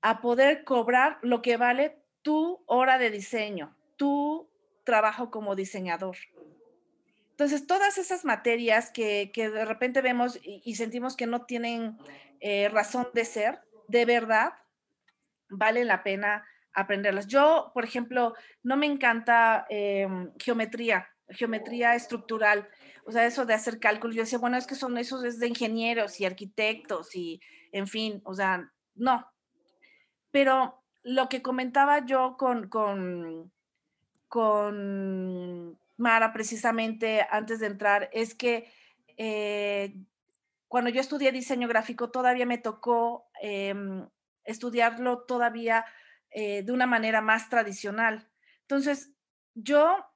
[0.00, 4.48] a poder cobrar lo que vale tu hora de diseño, tu
[4.84, 6.16] trabajo como diseñador.
[7.40, 11.96] Entonces, todas esas materias que, de repente vemos y, sentimos que no tienen
[12.38, 14.52] eh, razón de ser, de verdad,
[15.48, 17.28] vale la pena aprenderlas.
[17.28, 22.68] Yo, por ejemplo, no me encanta em, geometría, geometría estructural,
[23.06, 24.16] o sea, eso de hacer cálculos.
[24.16, 27.40] Yo decía, bueno, es que son esos es de ingenieros y arquitectos y,
[27.72, 29.26] en fin, o sea, no.
[30.30, 32.68] Pero lo que comentaba yo con,
[34.28, 38.72] con Mara precisamente antes de entrar es que
[39.16, 39.94] eh,
[40.66, 44.08] cuando yo estudié diseño gráfico todavía me tocó em,
[44.44, 45.84] estudiarlo todavía
[46.30, 48.28] eh, de una manera más tradicional.
[48.62, 49.12] Entonces,
[49.54, 50.06] yo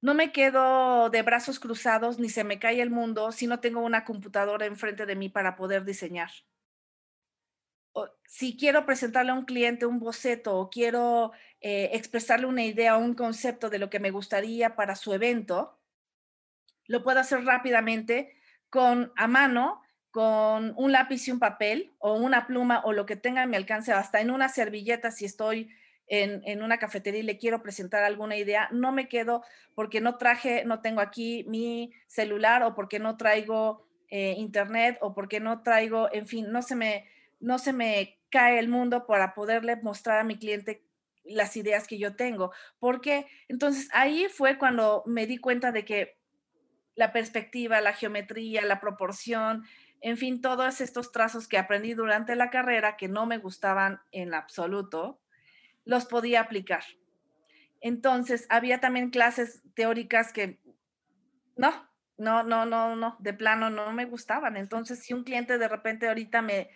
[0.00, 3.80] no me quedo de brazos cruzados ni se me cae el mundo si no tengo
[3.80, 6.30] una computadora enfrente de mí para poder diseñar.
[8.24, 13.00] Si quiero presentarle a un cliente un boceto o quiero eh, expresarle una idea o
[13.00, 15.78] un concepto de lo que me gustaría para su evento,
[16.86, 18.36] lo puedo hacer rápidamente
[18.70, 23.16] con a mano con un lápiz y un papel o una pluma o lo que
[23.16, 25.68] tenga a mi alcance, hasta en una servilleta si estoy
[26.06, 29.42] en, una cafetería y le quiero presentar alguna idea, no me quedo
[29.74, 35.14] porque no traje, no tengo aquí mi celular o porque no traigo eh, internet o
[35.14, 37.04] porque no traigo, en fin, no se me,
[37.40, 40.84] no se me cae el mundo para poderle mostrar a mi cliente
[41.24, 42.52] las ideas que yo tengo.
[42.78, 46.18] Porque entonces ahí fue cuando me di cuenta de que
[46.94, 49.64] la perspectiva, la geometría, la proporción,
[50.00, 54.34] en fin, todos estos trazos que aprendí durante la carrera que no me gustaban en
[54.34, 55.20] absoluto,
[55.84, 56.84] los podía aplicar.
[57.80, 60.60] Entonces, había también clases teóricas que
[61.56, 64.56] no, no, no, no, no, de plano no me gustaban.
[64.56, 66.70] Entonces, si un cliente de repente ahorita me,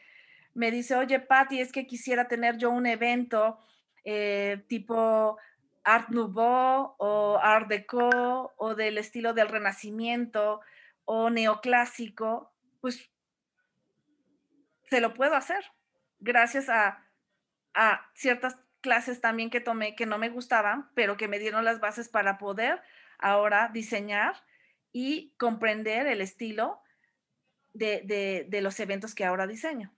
[0.54, 3.58] me dice, oye, Patti, es que quisiera tener yo un evento
[4.04, 5.38] eh, tipo
[5.84, 10.60] Art Nouveau o Art Deco o del estilo del Renacimiento
[11.04, 13.10] o neoclásico, pues
[14.88, 15.64] se lo puedo hacer
[16.20, 17.06] gracias a,
[18.14, 22.08] ciertas clases también que tomé que no me gustaban, pero que me dieron las bases
[22.08, 22.80] para poder
[23.18, 24.34] ahora diseñar
[24.92, 26.80] y comprender el estilo
[27.72, 29.92] de, los eventos que ahora diseño.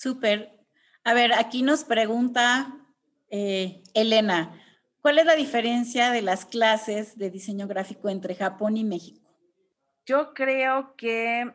[0.00, 0.58] Súper.
[1.04, 2.74] A ver, aquí nos pregunta
[3.28, 4.58] eh, Elena,
[5.02, 9.30] ¿cuál es la diferencia de las clases de diseño gráfico entre Japón y México?
[10.06, 11.52] Yo creo que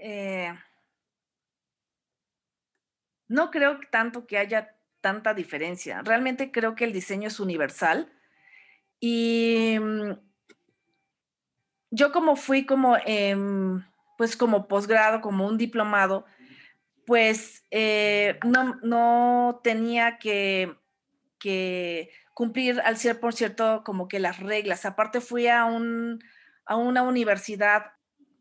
[0.00, 0.54] eh,
[3.26, 6.00] no creo tanto que haya tanta diferencia.
[6.02, 8.12] Realmente creo que el diseño es universal.
[9.00, 10.12] Y mm,
[11.90, 12.96] yo como fui como,
[14.16, 16.24] pues como posgrado, como un diplomado,
[17.06, 18.38] pues eh,
[18.82, 20.76] no, tenía que,
[21.38, 24.86] que, cumplir al 100% como que las reglas.
[24.86, 26.22] Aparte fui a, un,
[26.64, 27.92] a una universidad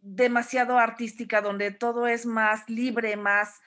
[0.01, 3.59] demasiado artística donde todo es más libre, más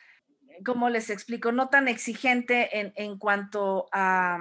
[0.65, 1.53] ¿cómo les explico?
[1.53, 4.39] No tan exigente en, en cuanto a,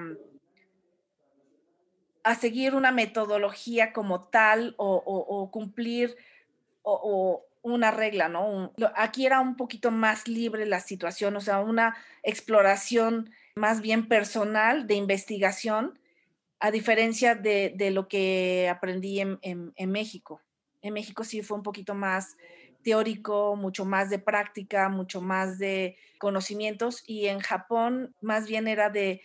[2.23, 6.15] a, seguir una metodología como tal o, cumplir
[6.83, 8.74] o, una regla, ¿no?
[8.95, 14.88] aquí era un poquito más libre la situación, o sea, una exploración más bien personal
[14.88, 15.99] de investigación,
[16.59, 20.41] a diferencia de, de lo que aprendí en, en, en México.
[20.82, 22.36] En México sí fue un poquito más
[22.82, 28.89] teórico, mucho más de práctica, mucho más de conocimientos y en Japón más bien era
[28.89, 29.22] de,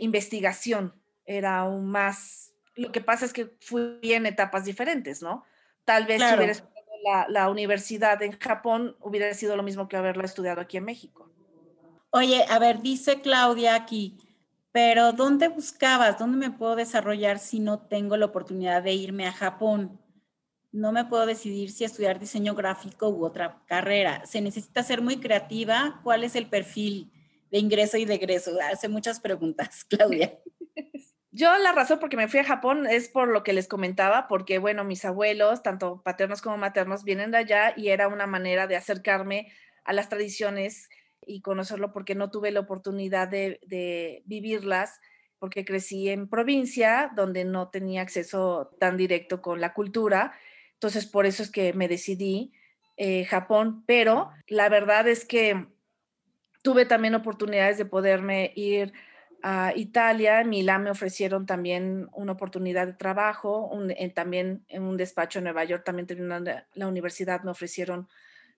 [0.00, 0.94] investigación,
[1.26, 5.44] era aún más, lo que pasa es que fui en etapas diferentes, ¿no?
[5.84, 9.96] Tal vez si hubiera estudiado la, la universidad en Japón hubiera sido lo mismo que
[9.96, 11.30] haberla estudiado aquí en México.
[12.10, 14.18] Oye, a ver, dice Claudia aquí,
[14.72, 16.18] pero ¿dónde buscabas?
[16.18, 19.98] ¿Dónde me puedo desarrollar si no tengo la oportunidad de irme a Japón?
[20.72, 24.24] no me puedo decidir si estudiar diseño gráfico u otra carrera.
[24.26, 26.00] Se necesita ser muy creativa.
[26.02, 27.10] ¿Cuál es el perfil
[27.50, 28.52] de ingreso y de egreso?
[28.70, 30.38] Hace muchas preguntas, Claudia.
[31.38, 34.26] Yo la razón por que me fui a Japón es por lo que les comentaba,
[34.26, 38.66] porque bueno, mis abuelos, tanto paternos como maternos, vienen de allá y era una manera
[38.66, 39.52] de acercarme
[39.84, 40.88] a las tradiciones
[41.24, 44.98] y conocerlo porque no tuve la oportunidad de, vivirlas
[45.38, 50.32] porque crecí en provincia donde no tenía acceso tan directo con la cultura.
[50.72, 52.52] Entonces, por eso es que me decidí
[52.96, 55.68] eh, Japón, pero la verdad es que
[56.64, 58.92] tuve también oportunidades de poderme ir
[59.42, 63.70] a Italia, en Milán me ofrecieron también una oportunidad de trabajo,
[64.14, 68.08] también en un despacho en Nueva York, también terminando la universidad me ofrecieron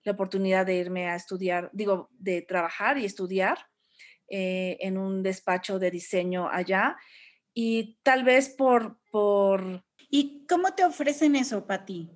[0.03, 3.67] la oportunidad de irme a estudiar, digo, de trabajar y estudiar
[4.27, 6.97] eh, en un despacho de diseño allá.
[7.53, 12.11] Y tal vez por, por ¿Y cómo te ofrecen eso, Pati?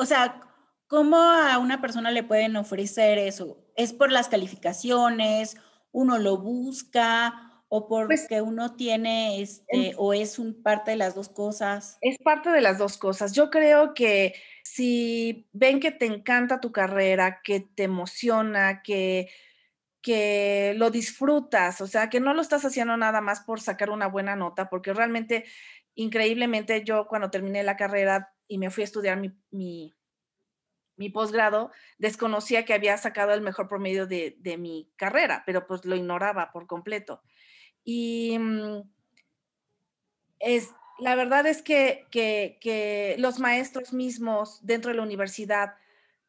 [0.00, 0.42] O sea,
[0.88, 3.64] ¿cómo a una persona le pueden ofrecer eso?
[3.76, 5.56] ¿Es por las calificaciones
[5.96, 11.14] uno lo busca o pues porque uno tiene este o es un parte de las
[11.14, 11.96] dos cosas?
[12.02, 13.32] Es parte de las dos cosas.
[13.32, 19.28] Yo creo que si ven que te encanta tu carrera, que te emociona, que
[20.02, 24.06] que lo disfrutas, o sea, que no lo estás haciendo nada más por sacar una
[24.06, 25.46] buena nota, porque realmente,
[25.96, 29.96] increíblemente, yo cuando terminé la carrera y me fui a estudiar mi, mi,
[31.12, 36.52] posgrado, desconocía que había sacado el mejor promedio de, mi carrera, pero pues lo ignoraba
[36.52, 37.22] por completo.
[37.84, 38.82] Y mm,
[40.38, 45.74] es, la verdad es que, que, los maestros mismos dentro de la universidad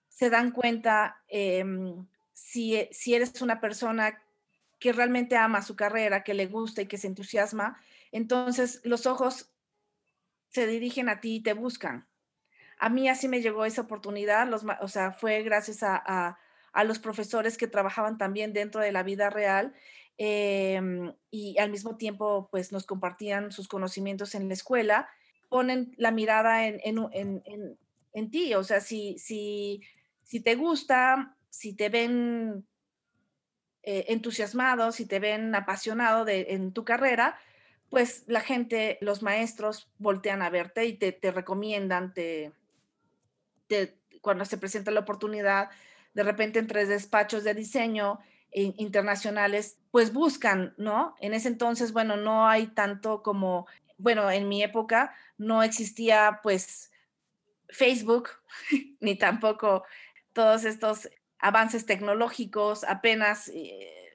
[0.09, 4.21] se dan cuenta em, si, si eres una persona
[4.79, 7.79] que realmente ama su carrera, que le gusta y que se entusiasma,
[8.11, 9.49] entonces los ojos
[10.49, 12.07] se dirigen a ti y te buscan.
[12.77, 16.37] A mí así me llegó esa oportunidad, los, o sea, fue gracias a,
[16.73, 19.73] a, los profesores que trabajaban también dentro de la vida real
[20.17, 25.09] em, y al mismo tiempo pues nos compartían sus conocimientos en la escuela,
[25.49, 27.77] ponen la mirada en, en, en,
[28.13, 29.81] en ti, o sea, si, si,
[30.21, 32.67] si te gusta, si te ven
[33.89, 37.39] eh, entusiasmado, si te ven apasionado de, en tu carrera,
[37.89, 42.51] pues la gente, los maestros voltean a verte y te, recomiendan, te,
[44.21, 45.69] cuando se presenta la oportunidad,
[46.13, 48.19] de repente entre despachos de diseño
[48.51, 51.15] internacionales, pues buscan, ¿no?
[51.19, 56.91] En ese entonces, bueno, no hay tanto como, bueno, en mi época no existía pues
[57.69, 58.29] Facebook,
[58.99, 59.83] ni tampoco
[60.33, 61.09] todos estos
[61.39, 64.13] avances tecnológicos, apenas, eh,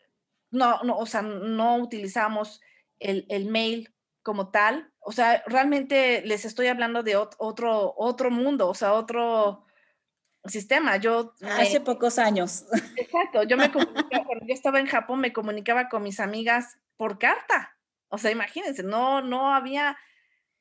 [0.51, 2.61] no, no, o sea, no utilizamos
[2.99, 3.93] el, mail
[4.23, 4.92] como tal.
[5.05, 9.67] O sea, realmente les estoy hablando de otro, otro mundo, o sea, otro
[10.45, 10.97] sistema.
[10.97, 12.65] Yo hace pocos años.
[12.97, 17.19] Exacto, yo me comunicaba, cuando yo estaba en Japón, me comunicaba con mis amigas por
[17.19, 17.77] carta.
[18.09, 19.97] O sea, imagínense, no, no había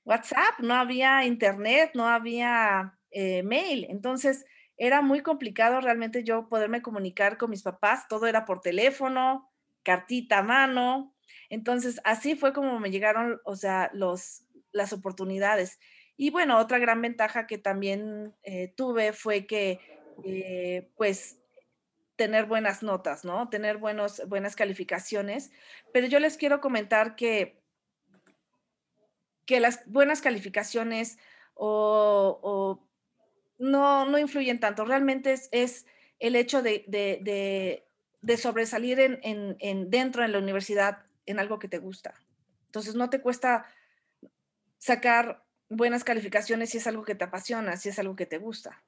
[0.05, 3.85] WhatsApp, no había internet, no había eh, mail.
[3.89, 4.45] Entonces,
[4.77, 9.51] era muy complicado realmente yo poderme comunicar con mis papás, todo era por teléfono,
[9.83, 11.10] cartita a mano.
[11.51, 15.79] Entonces, así fue como me llegaron, o sea, los, las oportunidades.
[16.15, 19.81] Y bueno, otra gran ventaja que también eh, tuve fue que,
[20.23, 21.39] eh, pues,
[22.15, 23.49] tener buenas notas, ¿no?
[23.49, 25.51] Tener buenos, buenas calificaciones.
[25.91, 27.61] Pero yo les quiero comentar que,
[29.45, 31.17] que las buenas calificaciones
[31.53, 32.79] o,
[33.57, 34.85] no, no influyen tanto.
[34.85, 35.85] Realmente es,
[36.19, 37.83] el hecho de,
[38.37, 42.13] sobresalir en, dentro de la universidad en algo que te gusta.
[42.67, 43.65] Entonces no te cuesta
[44.77, 48.83] sacar buenas calificaciones si es algo que te apasiona, si es algo que te gusta.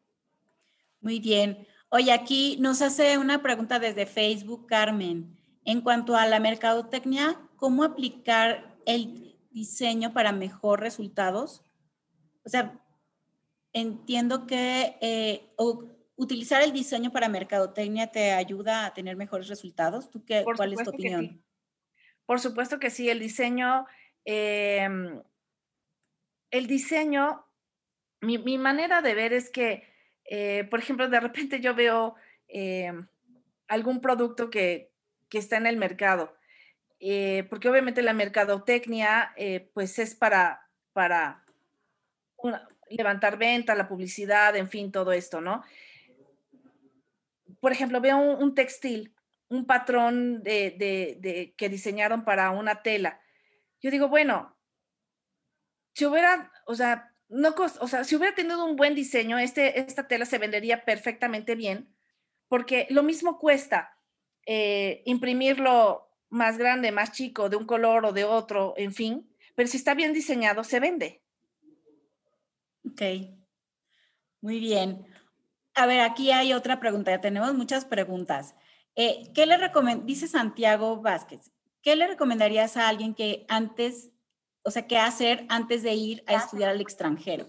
[1.02, 1.68] Muy bien.
[1.90, 5.38] Oye, aquí nos hace una pregunta desde Facebook, Carmen.
[5.66, 11.62] En cuanto a la mercadotecnia, ¿cómo aplicar el diseño para mejor resultados?
[12.46, 12.82] O sea,
[13.72, 15.54] entiendo que eh,
[16.16, 20.10] utilizar el diseño para mercadotecnia te ayuda a tener mejores resultados.
[20.10, 21.44] ¿Tú qué, ¿Cuál es tu opinión?
[22.26, 23.86] Por supuesto que sí, el diseño,
[24.26, 25.22] em,
[26.52, 27.46] el diseño,
[28.22, 29.84] mi, manera de ver es que,
[30.26, 32.16] eh, por ejemplo, de repente yo veo
[32.48, 33.08] em,
[33.68, 34.92] algún producto que,
[35.32, 36.38] está en el mercado,
[37.00, 39.34] eh, porque obviamente la mercadotecnia,
[39.74, 41.44] pues es para, para
[42.90, 45.64] levantar venta, la publicidad, en fin, todo esto, ¿no?
[47.60, 49.14] Por ejemplo, veo un, textil,
[49.50, 53.20] un patrón de, que diseñaron para una tela.
[53.82, 54.58] Yo digo, bueno,
[55.94, 60.08] si hubiera, o sea, no o sea, si hubiera tenido un buen diseño, este, esta
[60.08, 61.94] tela se vendería perfectamente bien,
[62.48, 63.98] porque lo mismo cuesta
[64.46, 69.68] eh, imprimirlo más grande, más chico, de un color o de otro, en fin, pero
[69.68, 71.22] si está bien diseñado, se vende.
[72.86, 73.02] Ok,
[74.42, 75.06] muy bien.
[75.76, 78.56] A ver, aquí hay otra pregunta, ya tenemos muchas preguntas.
[78.96, 79.58] Eh, ¿Qué le
[80.04, 84.12] dice Santiago Vázquez, qué le recomendarías a alguien que antes,
[84.64, 87.48] o sea, qué hacer antes de ir a estudiar al extranjero?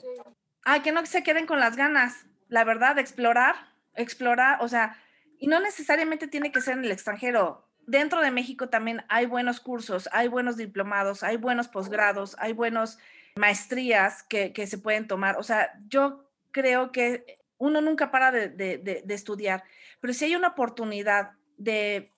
[0.64, 3.54] Ah, que no se queden con las ganas, la verdad, explorar,
[3.94, 4.96] explorar, o sea,
[5.38, 7.68] y no necesariamente tiene que ser en el extranjero.
[7.86, 12.98] Dentro de México también hay buenos cursos, hay buenos diplomados, hay buenos posgrados, hay buenos
[13.36, 15.36] maestrías que, se pueden tomar.
[15.36, 19.64] O sea, yo creo que uno nunca para de, estudiar,
[20.00, 22.10] pero si hay una oportunidad de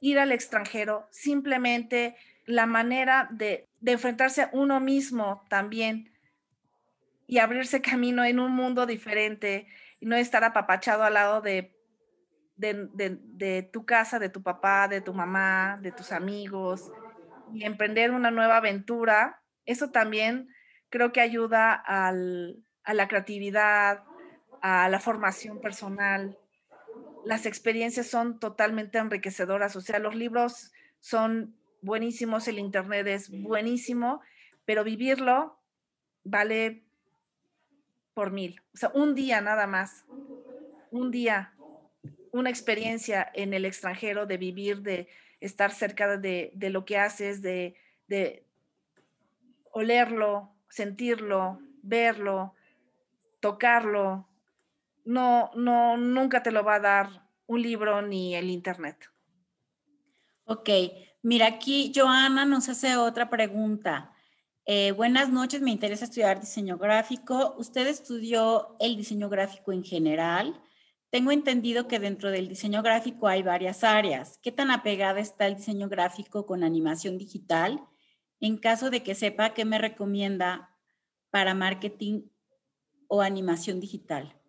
[0.00, 6.12] ir al extranjero, simplemente la manera de, enfrentarse a uno mismo también
[7.26, 9.66] y abrirse camino en un mundo diferente
[10.00, 11.74] y no estar apapachado al lado de,
[12.56, 16.92] de, tu casa, de tu papá, de tu mamá, de tus amigos
[17.54, 20.48] y emprender una nueva aventura, eso también
[20.90, 24.04] creo que ayuda a la creatividad,
[24.62, 26.38] a la formación personal.
[27.24, 34.20] Las experiencias son totalmente enriquecedoras, o sea, los libros son buenísimos, el Internet es buenísimo,
[34.64, 35.58] pero vivirlo
[36.24, 36.82] vale
[38.14, 38.60] por mil.
[38.74, 40.04] O sea, un día nada más,
[40.90, 41.54] un día,
[42.32, 45.08] una experiencia en el extranjero de vivir, de
[45.40, 47.74] estar cerca de, lo que haces, de,
[49.72, 52.54] olerlo, sentirlo, verlo,
[53.40, 54.26] tocarlo.
[55.10, 59.10] No, no, nunca te lo va a dar un libro ni el internet.
[60.44, 60.70] Ok,
[61.20, 64.12] mira, aquí Joana nos hace otra pregunta.
[64.66, 67.56] Eh, buenas noches, me interesa estudiar diseño gráfico.
[67.58, 70.62] ¿Usted estudió el diseño gráfico en general?
[71.10, 74.38] Tengo entendido que dentro del diseño gráfico hay varias áreas.
[74.40, 77.84] ¿Qué tan apegada está el diseño gráfico con animación digital?
[78.38, 80.70] En caso de que sepa, ¿qué me recomienda
[81.30, 82.28] para marketing
[83.08, 84.39] o animación digital?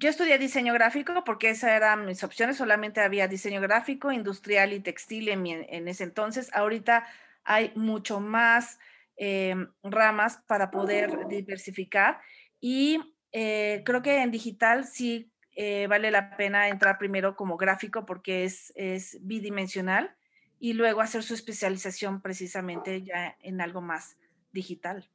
[0.00, 2.56] Yo estudié diseño gráfico porque esas eran mis opciones.
[2.56, 6.48] Solamente había diseño gráfico, industrial y textil en, en ese entonces.
[6.54, 7.06] Ahorita
[7.44, 8.78] hay mucho más
[9.18, 12.18] em, ramas para poder diversificar
[12.62, 12.98] y
[13.32, 18.44] eh, creo que en digital sí eh, vale la pena entrar primero como gráfico porque
[18.44, 20.16] es, es bidimensional
[20.58, 24.16] y luego hacer su especialización precisamente ya en algo más
[24.50, 25.10] digital.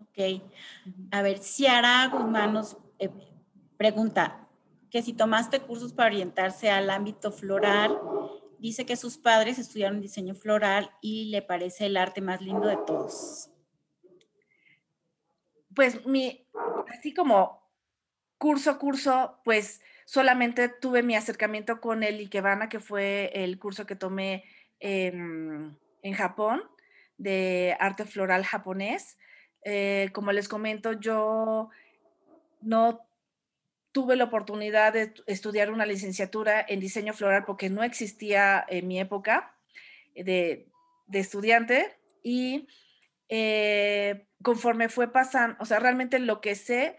[0.00, 0.42] Ok.
[1.12, 3.08] A ver, Ciara Guzmán nos eh,
[3.80, 4.46] pregunta
[4.90, 7.98] que si tomaste cursos para orientarse al ámbito floral
[8.58, 12.76] dice que sus padres estudiaron diseño floral y le parece el arte más lindo de
[12.86, 13.48] todos.
[15.74, 16.46] Pues mi,
[16.90, 17.66] así como
[18.36, 23.96] curso curso, pues solamente tuve mi acercamiento con el Ikebana, que fue el curso que
[23.96, 24.44] tomé
[24.78, 25.78] en,
[26.14, 26.62] Japón
[27.16, 29.16] de arte floral japonés.
[29.64, 31.70] Eh, como les comento, yo
[32.60, 33.09] no
[33.92, 39.00] tuve la oportunidad de estudiar una licenciatura en diseño floral porque no existía en mi
[39.00, 39.54] época
[40.14, 40.66] de,
[41.12, 42.68] estudiante y
[43.28, 46.98] eh, conforme fue pasando, o sea, realmente lo que sé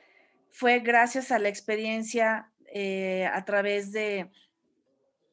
[0.52, 4.30] fue gracias a la experiencia eh, a través de,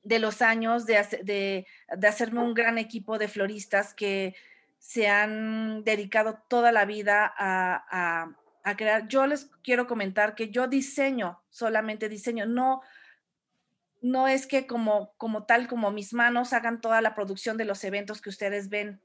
[0.08, 1.66] de los años de, de,
[2.06, 4.34] hacerme un gran equipo de floristas que
[4.78, 8.30] se han dedicado toda la vida a,
[8.76, 9.08] crear.
[9.08, 12.82] Yo les quiero comentar que yo diseño, solamente diseño, no,
[14.00, 17.82] no es que como, como tal, como mis manos hagan toda la producción de los
[17.84, 19.00] eventos que ustedes ven.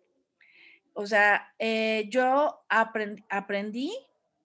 [0.94, 3.92] O sea, eh, yo aprendí,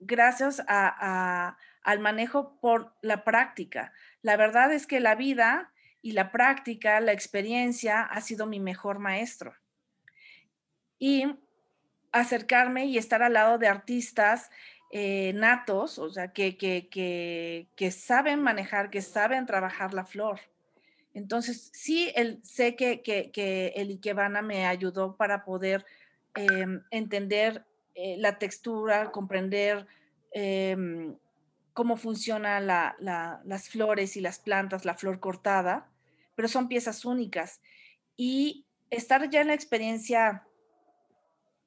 [0.00, 3.92] gracias al manejo por la práctica.
[4.22, 8.98] La verdad es que la vida y la práctica, la experiencia ha sido mi mejor
[8.98, 9.54] maestro.
[10.98, 11.26] Y
[12.12, 14.50] acercarme y estar al lado de artistas
[14.90, 20.40] eh, natos, o sea, que, que, saben manejar, que saben trabajar la flor.
[21.12, 25.84] Entonces, sí, el, sé que, que, el Ikebana me ayudó para poder
[26.34, 29.86] em, entender eh, la textura, comprender
[30.30, 31.16] em,
[31.74, 35.88] cómo funcionan las flores y las plantas, la flor cortada,
[36.34, 37.60] pero son piezas únicas.
[38.16, 40.47] Y estar ya en la experiencia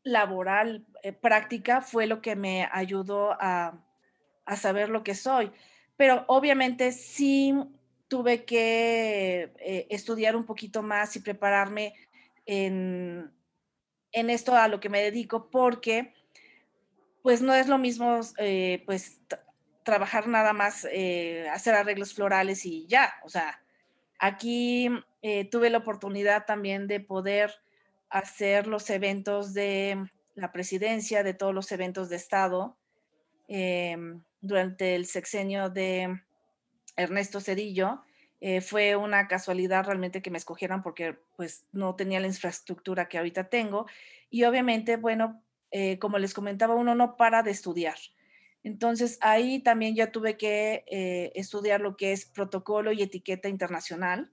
[0.03, 3.77] laboral eh, práctica fue lo que me ayudó a,
[4.57, 5.51] saber lo que soy.
[5.95, 7.55] Pero obviamente sí
[8.09, 11.93] tuve que eh, estudiar un poquito más y prepararme
[12.45, 13.31] en,
[14.11, 16.13] esto a lo que me dedico porque
[17.21, 19.21] pues no es lo mismo eh, pues
[19.83, 20.85] trabajar nada más,
[21.51, 23.13] hacer arreglos florales y ya.
[23.23, 23.61] O sea,
[24.19, 24.89] aquí
[25.49, 27.53] tuve la oportunidad también de poder
[28.12, 30.05] hacer los eventos de
[30.36, 32.78] la presidencia, de todos los eventos de Estado
[33.47, 36.22] em, durante el sexenio de
[36.95, 38.03] Ernesto Cedillo.
[38.41, 43.18] Eh, fue una casualidad realmente que me escogieran porque pues no tenía la infraestructura que
[43.18, 43.88] ahorita tengo.
[44.30, 47.97] Y obviamente, bueno, eh, como les comentaba, uno no para de estudiar.
[48.64, 54.32] Entonces ahí también ya tuve que eh, estudiar lo que es protocolo y etiqueta internacional.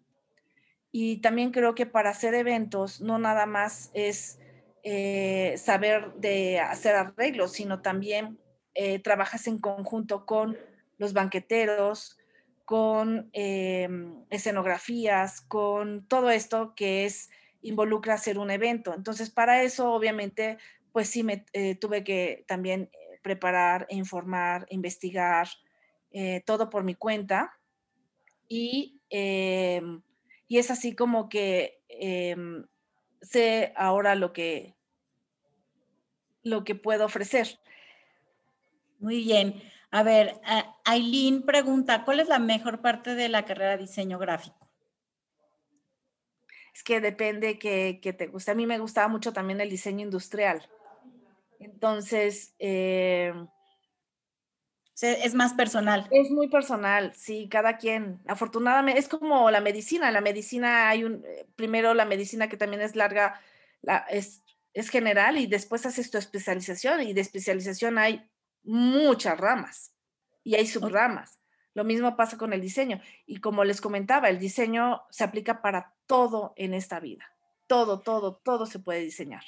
[0.91, 4.39] Y también creo que para hacer eventos no nada más es
[4.82, 8.39] eh, saber de hacer arreglos, sino también
[8.74, 10.57] eh, trabajas en conjunto con
[10.99, 12.16] los banqueteros,
[12.64, 17.30] con em, escenografías, con todo esto que es
[17.61, 18.95] involucra hacer un evento.
[18.95, 20.59] Entonces, para eso, obviamente,
[20.93, 22.91] pues sí me eh, tuve que también
[23.22, 25.49] preparar, informar, investigar,
[26.47, 27.53] todo por mi cuenta
[28.49, 30.03] y, em,
[30.49, 32.66] y es así como que em,
[33.20, 34.74] sé ahora lo que,
[36.42, 37.61] lo que puedo ofrecer.
[38.99, 39.62] Muy bien.
[39.90, 40.40] A ver,
[40.84, 44.68] Aileen pregunta, ¿cuál es la mejor parte de la carrera de diseño gráfico?
[46.74, 48.51] Es que depende que, te guste.
[48.51, 50.68] A mí me gustaba mucho también el diseño industrial.
[51.59, 53.32] Entonces, eh,
[55.03, 56.09] es más personal.
[56.11, 58.20] Es muy personal, sí, cada quien.
[58.26, 60.11] Afortunadamente, es como la medicina.
[60.11, 63.40] La medicina hay un, eh, primero la medicina que también es larga,
[63.82, 64.42] la, es,
[64.74, 68.28] es general y después haces tu especialización y de especialización hay
[68.64, 69.92] muchas ramas
[70.44, 71.38] y hay subramas.
[71.74, 73.01] Lo mismo pasa con el diseño.
[73.26, 77.24] Y como les comentaba, el diseño se aplica para todo en esta vida.
[77.66, 79.44] Todo, todo, todo se puede diseñar.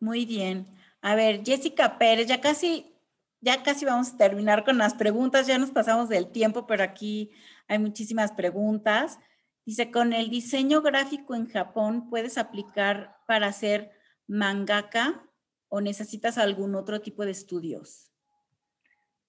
[0.00, 0.66] Muy bien.
[1.00, 2.95] A ver, Jessica Pérez, ya casi,
[3.40, 5.46] ya casi vamos a terminar con las preguntas.
[5.46, 7.30] Ya nos pasamos del tiempo, pero aquí
[7.68, 9.18] hay muchísimas preguntas.
[9.64, 13.90] Dice, con el diseño gráfico en Japón, ¿puedes aplicar para hacer
[14.26, 15.24] mangaka
[15.68, 18.12] o necesitas algún otro tipo de estudios?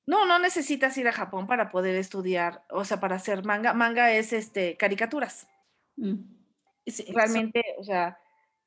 [0.06, 3.74] No, no necesitas ir a Japón para poder estudiar, o sea, para hacer manga.
[3.74, 5.48] Manga es este caricaturas.
[5.98, 6.16] Mm.
[7.14, 8.18] Realmente, o sea,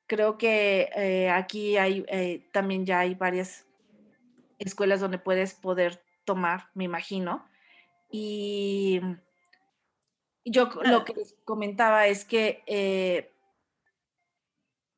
[0.07, 3.65] creo que eh, aquí hay eh, también ya hay varias
[4.61, 7.47] escuelas donde puedes poder tomar, me imagino.
[8.11, 9.01] Y
[10.45, 13.33] yo lo que les comentaba es que eh,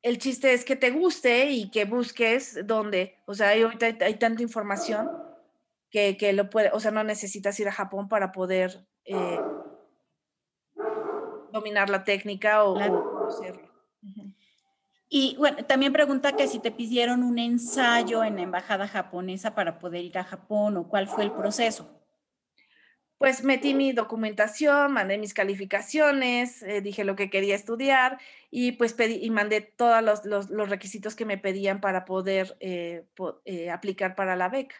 [0.01, 4.41] el chiste es que te guste y que busques dónde, o sea, hay, hay tanta
[4.41, 5.09] información
[5.89, 9.39] que, lo puede, o sea, no necesitas ir a Japón para poder eh,
[11.51, 12.77] dominar la técnica o,
[13.27, 13.62] hacerlo.
[15.15, 19.77] Y bueno, también pregunta que si te pidieron un ensayo en la embajada japonesa para
[19.77, 22.01] poder ir a Japón o cuál fue el proceso.
[23.19, 28.17] Pues metí mi documentación, mandé mis calificaciones, eh, dije lo que quería estudiar
[28.49, 33.05] y pues pedí y mandé todos los, requisitos que me pedían para poder eh,
[33.71, 34.77] aplicar para la beca.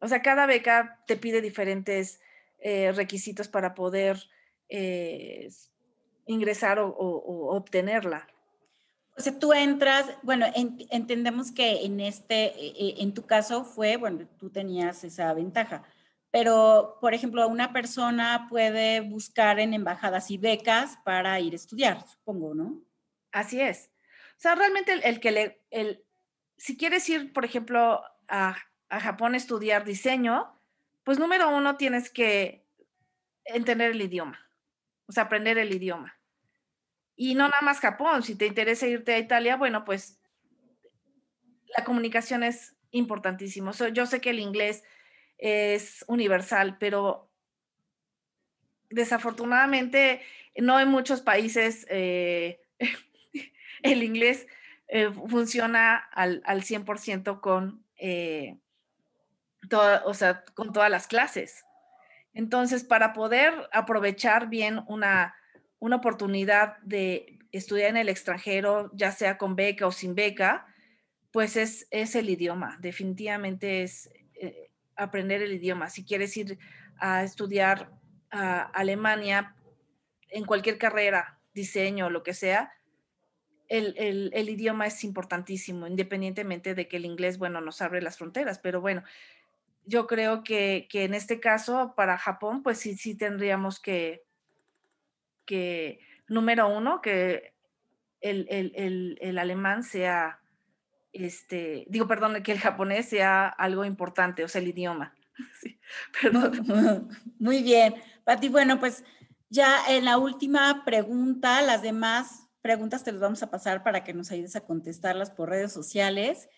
[0.00, 2.22] O sea, cada beca te pide diferentes
[2.58, 4.18] eh, requisitos para poder
[4.70, 5.50] eh,
[6.32, 8.26] ingresar o, obtenerla.
[9.16, 13.96] O sea, tú entras, bueno, entendemos que en este, e, e, en tu caso fue,
[13.96, 15.82] bueno, tú tenías esa ventaja,
[16.30, 22.06] pero, por ejemplo, una persona puede buscar en embajadas y becas para ir a estudiar,
[22.06, 22.80] supongo, ¿no?
[23.32, 23.90] Así es.
[24.38, 26.04] O sea, realmente el, el que le, el,
[26.56, 28.56] si quieres ir, por ejemplo, a
[28.90, 30.52] a Japón estudiar diseño,
[31.04, 32.66] pues número uno tienes que
[33.44, 34.50] entender el idioma,
[35.06, 36.19] o sea, aprender el idioma.
[37.22, 40.18] Y no nada más Japón, si te interesa irte a Italia, bueno, pues
[41.76, 43.72] la comunicación es importantísimo.
[43.92, 44.84] yo sé que el inglés
[45.36, 47.30] es universal, pero
[48.88, 50.22] desafortunadamente
[50.56, 52.62] no en muchos países eh,
[53.82, 54.46] el inglés
[54.88, 58.56] eh, funciona al, al 100% con eh,
[60.06, 61.66] o sea, con todas las clases.
[62.32, 65.34] Entonces, para poder aprovechar bien una,
[65.80, 70.66] una oportunidad de estudiar en el extranjero, ya sea con beca o sin beca,
[71.32, 72.78] pues es, es el idioma.
[72.80, 75.90] Definitivamente es eh, aprender el idioma.
[75.90, 76.58] Si quieres ir
[76.98, 77.90] a estudiar
[78.30, 79.56] a Alemania
[80.28, 82.72] en cualquier carrera, diseño, lo que sea,
[83.68, 88.18] el, el, el, idioma es importantísimo, independientemente de que el inglés, bueno, nos abre las
[88.18, 89.02] fronteras, pero bueno,
[89.86, 94.24] yo creo que, en este caso, para Japón, pues sí, sí tendríamos que,
[95.44, 97.54] que número uno, que
[98.20, 100.40] el, alemán sea,
[101.12, 105.14] este, digo, perdón, que el japonés sea algo importante, o sea, el idioma.
[106.22, 107.08] perdón.
[107.38, 107.94] Muy bien.
[108.24, 109.04] Pati, bueno, pues
[109.48, 114.12] ya en la última pregunta, las demás preguntas te las vamos a pasar para que
[114.12, 116.48] nos ayudes a contestarlas por redes sociales.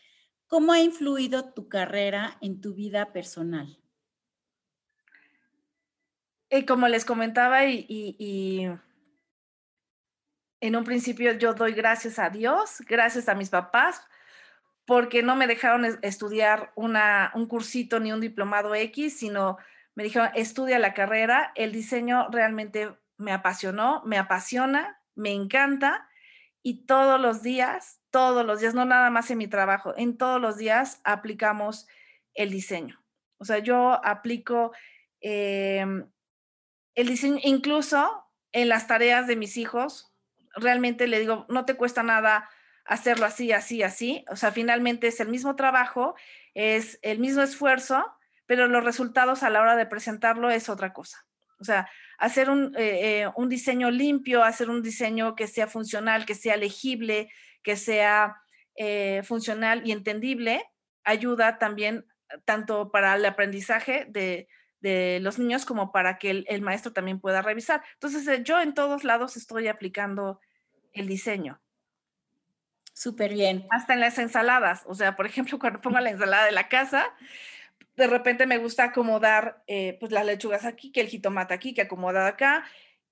[0.46, 3.81] ¿Cómo ha influido tu carrera en tu vida personal?
[6.54, 8.68] Y como les comentaba, y,
[10.60, 14.06] en un principio yo doy gracias a Dios, gracias a mis papás,
[14.84, 19.56] porque no me dejaron estudiar una, un cursito ni un diplomado X, sino
[19.94, 21.52] me dijeron, estudia la carrera.
[21.54, 26.06] El diseño realmente me apasionó, me apasiona, me encanta
[26.62, 30.38] y todos los días, todos los días, no nada más en mi trabajo, en todos
[30.38, 31.88] los días aplicamos
[32.34, 33.02] el diseño.
[33.38, 34.72] O sea, yo aplico
[35.20, 36.06] em,
[36.94, 40.12] el diseño, incluso en las tareas de mis hijos,
[40.54, 42.48] realmente le digo, no te cuesta nada
[42.84, 44.24] hacerlo así, así, así.
[44.28, 46.14] O sea, finalmente es el mismo trabajo,
[46.54, 48.04] es el mismo esfuerzo,
[48.46, 51.26] pero los resultados a la hora de presentarlo es otra cosa.
[51.58, 51.88] O sea,
[52.18, 57.30] hacer un, eh, un diseño limpio, hacer un diseño que sea funcional, que sea legible,
[57.62, 58.36] que sea
[59.22, 60.64] funcional y entendible,
[61.04, 62.06] ayuda también
[62.46, 64.48] tanto para el aprendizaje de,
[64.82, 67.82] de los niños como para que el, maestro también pueda revisar.
[67.94, 70.40] Entonces, eh, yo en todos lados estoy aplicando
[70.92, 71.60] el diseño.
[72.92, 73.66] Súper bien.
[73.70, 74.82] Hasta en las ensaladas.
[74.86, 77.14] O sea, por ejemplo, cuando pongo la ensalada de la casa,
[77.96, 81.82] de repente me gusta acomodar eh, pues las lechugas aquí, que el jitomate aquí, que
[81.82, 82.64] acomodar acá,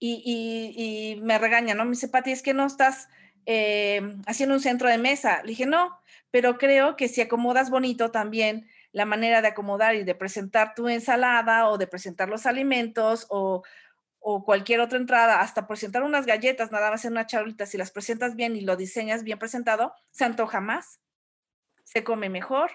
[0.02, 1.84] y, me regaña, ¿no?
[1.84, 3.10] Me dice, Pati, es que no estás
[3.44, 5.42] eh, haciendo un centro de mesa.
[5.42, 6.00] Le dije, no,
[6.30, 10.88] pero creo que si acomodas bonito también la manera de acomodar y de presentar tu
[10.88, 13.62] ensalada o de presentar los alimentos o,
[14.44, 18.36] cualquier otra entrada, hasta presentar unas galletas nada más en una charolita, si las presentas
[18.36, 21.00] bien y lo diseñas bien presentado, se antoja más,
[21.84, 22.70] se come mejor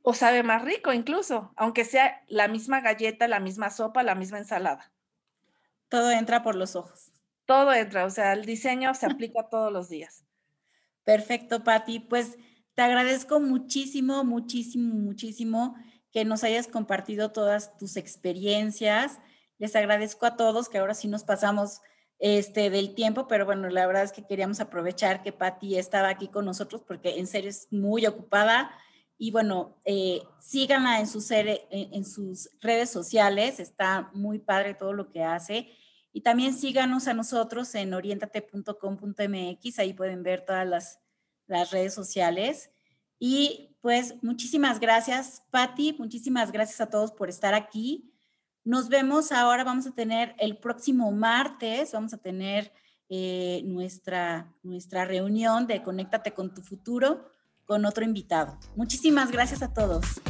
[0.00, 4.38] o sabe más rico incluso, aunque sea la misma galleta, la misma sopa, la misma
[4.38, 4.92] ensalada.
[5.88, 7.12] Todo entra por los ojos.
[7.44, 10.24] Todo entra, o sea, el diseño se aplica todos los días.
[11.04, 12.00] Perfecto, Patti.
[12.00, 12.36] Pues
[12.76, 15.74] te agradezco muchísimo, muchísimo, muchísimo
[16.12, 19.18] que nos hayas compartido todas tus experiencias.
[19.58, 21.80] Les agradezco a todos que ahora sí nos pasamos
[22.18, 26.28] este, del tiempo, pero bueno, la verdad es que queríamos aprovechar que Patti estaba aquí
[26.28, 28.70] con nosotros porque en serio es muy ocupada.
[29.16, 35.10] Y bueno, eh, síganla en sus, en sus redes sociales, está muy padre todo lo
[35.10, 35.70] que hace.
[36.12, 41.05] Y también síganos a nosotros en orientate.com.mx, ahí pueden ver todas las
[41.46, 42.70] las redes sociales.
[43.18, 48.12] Y pues muchísimas gracias, Patti, muchísimas gracias a todos por estar aquí.
[48.64, 52.72] Nos vemos ahora, vamos a tener el próximo martes, vamos a tener
[53.08, 57.30] eh, nuestra, nuestra reunión de Conéctate con tu futuro
[57.64, 58.58] con otro invitado.
[58.74, 60.20] Muchísimas gracias a todos.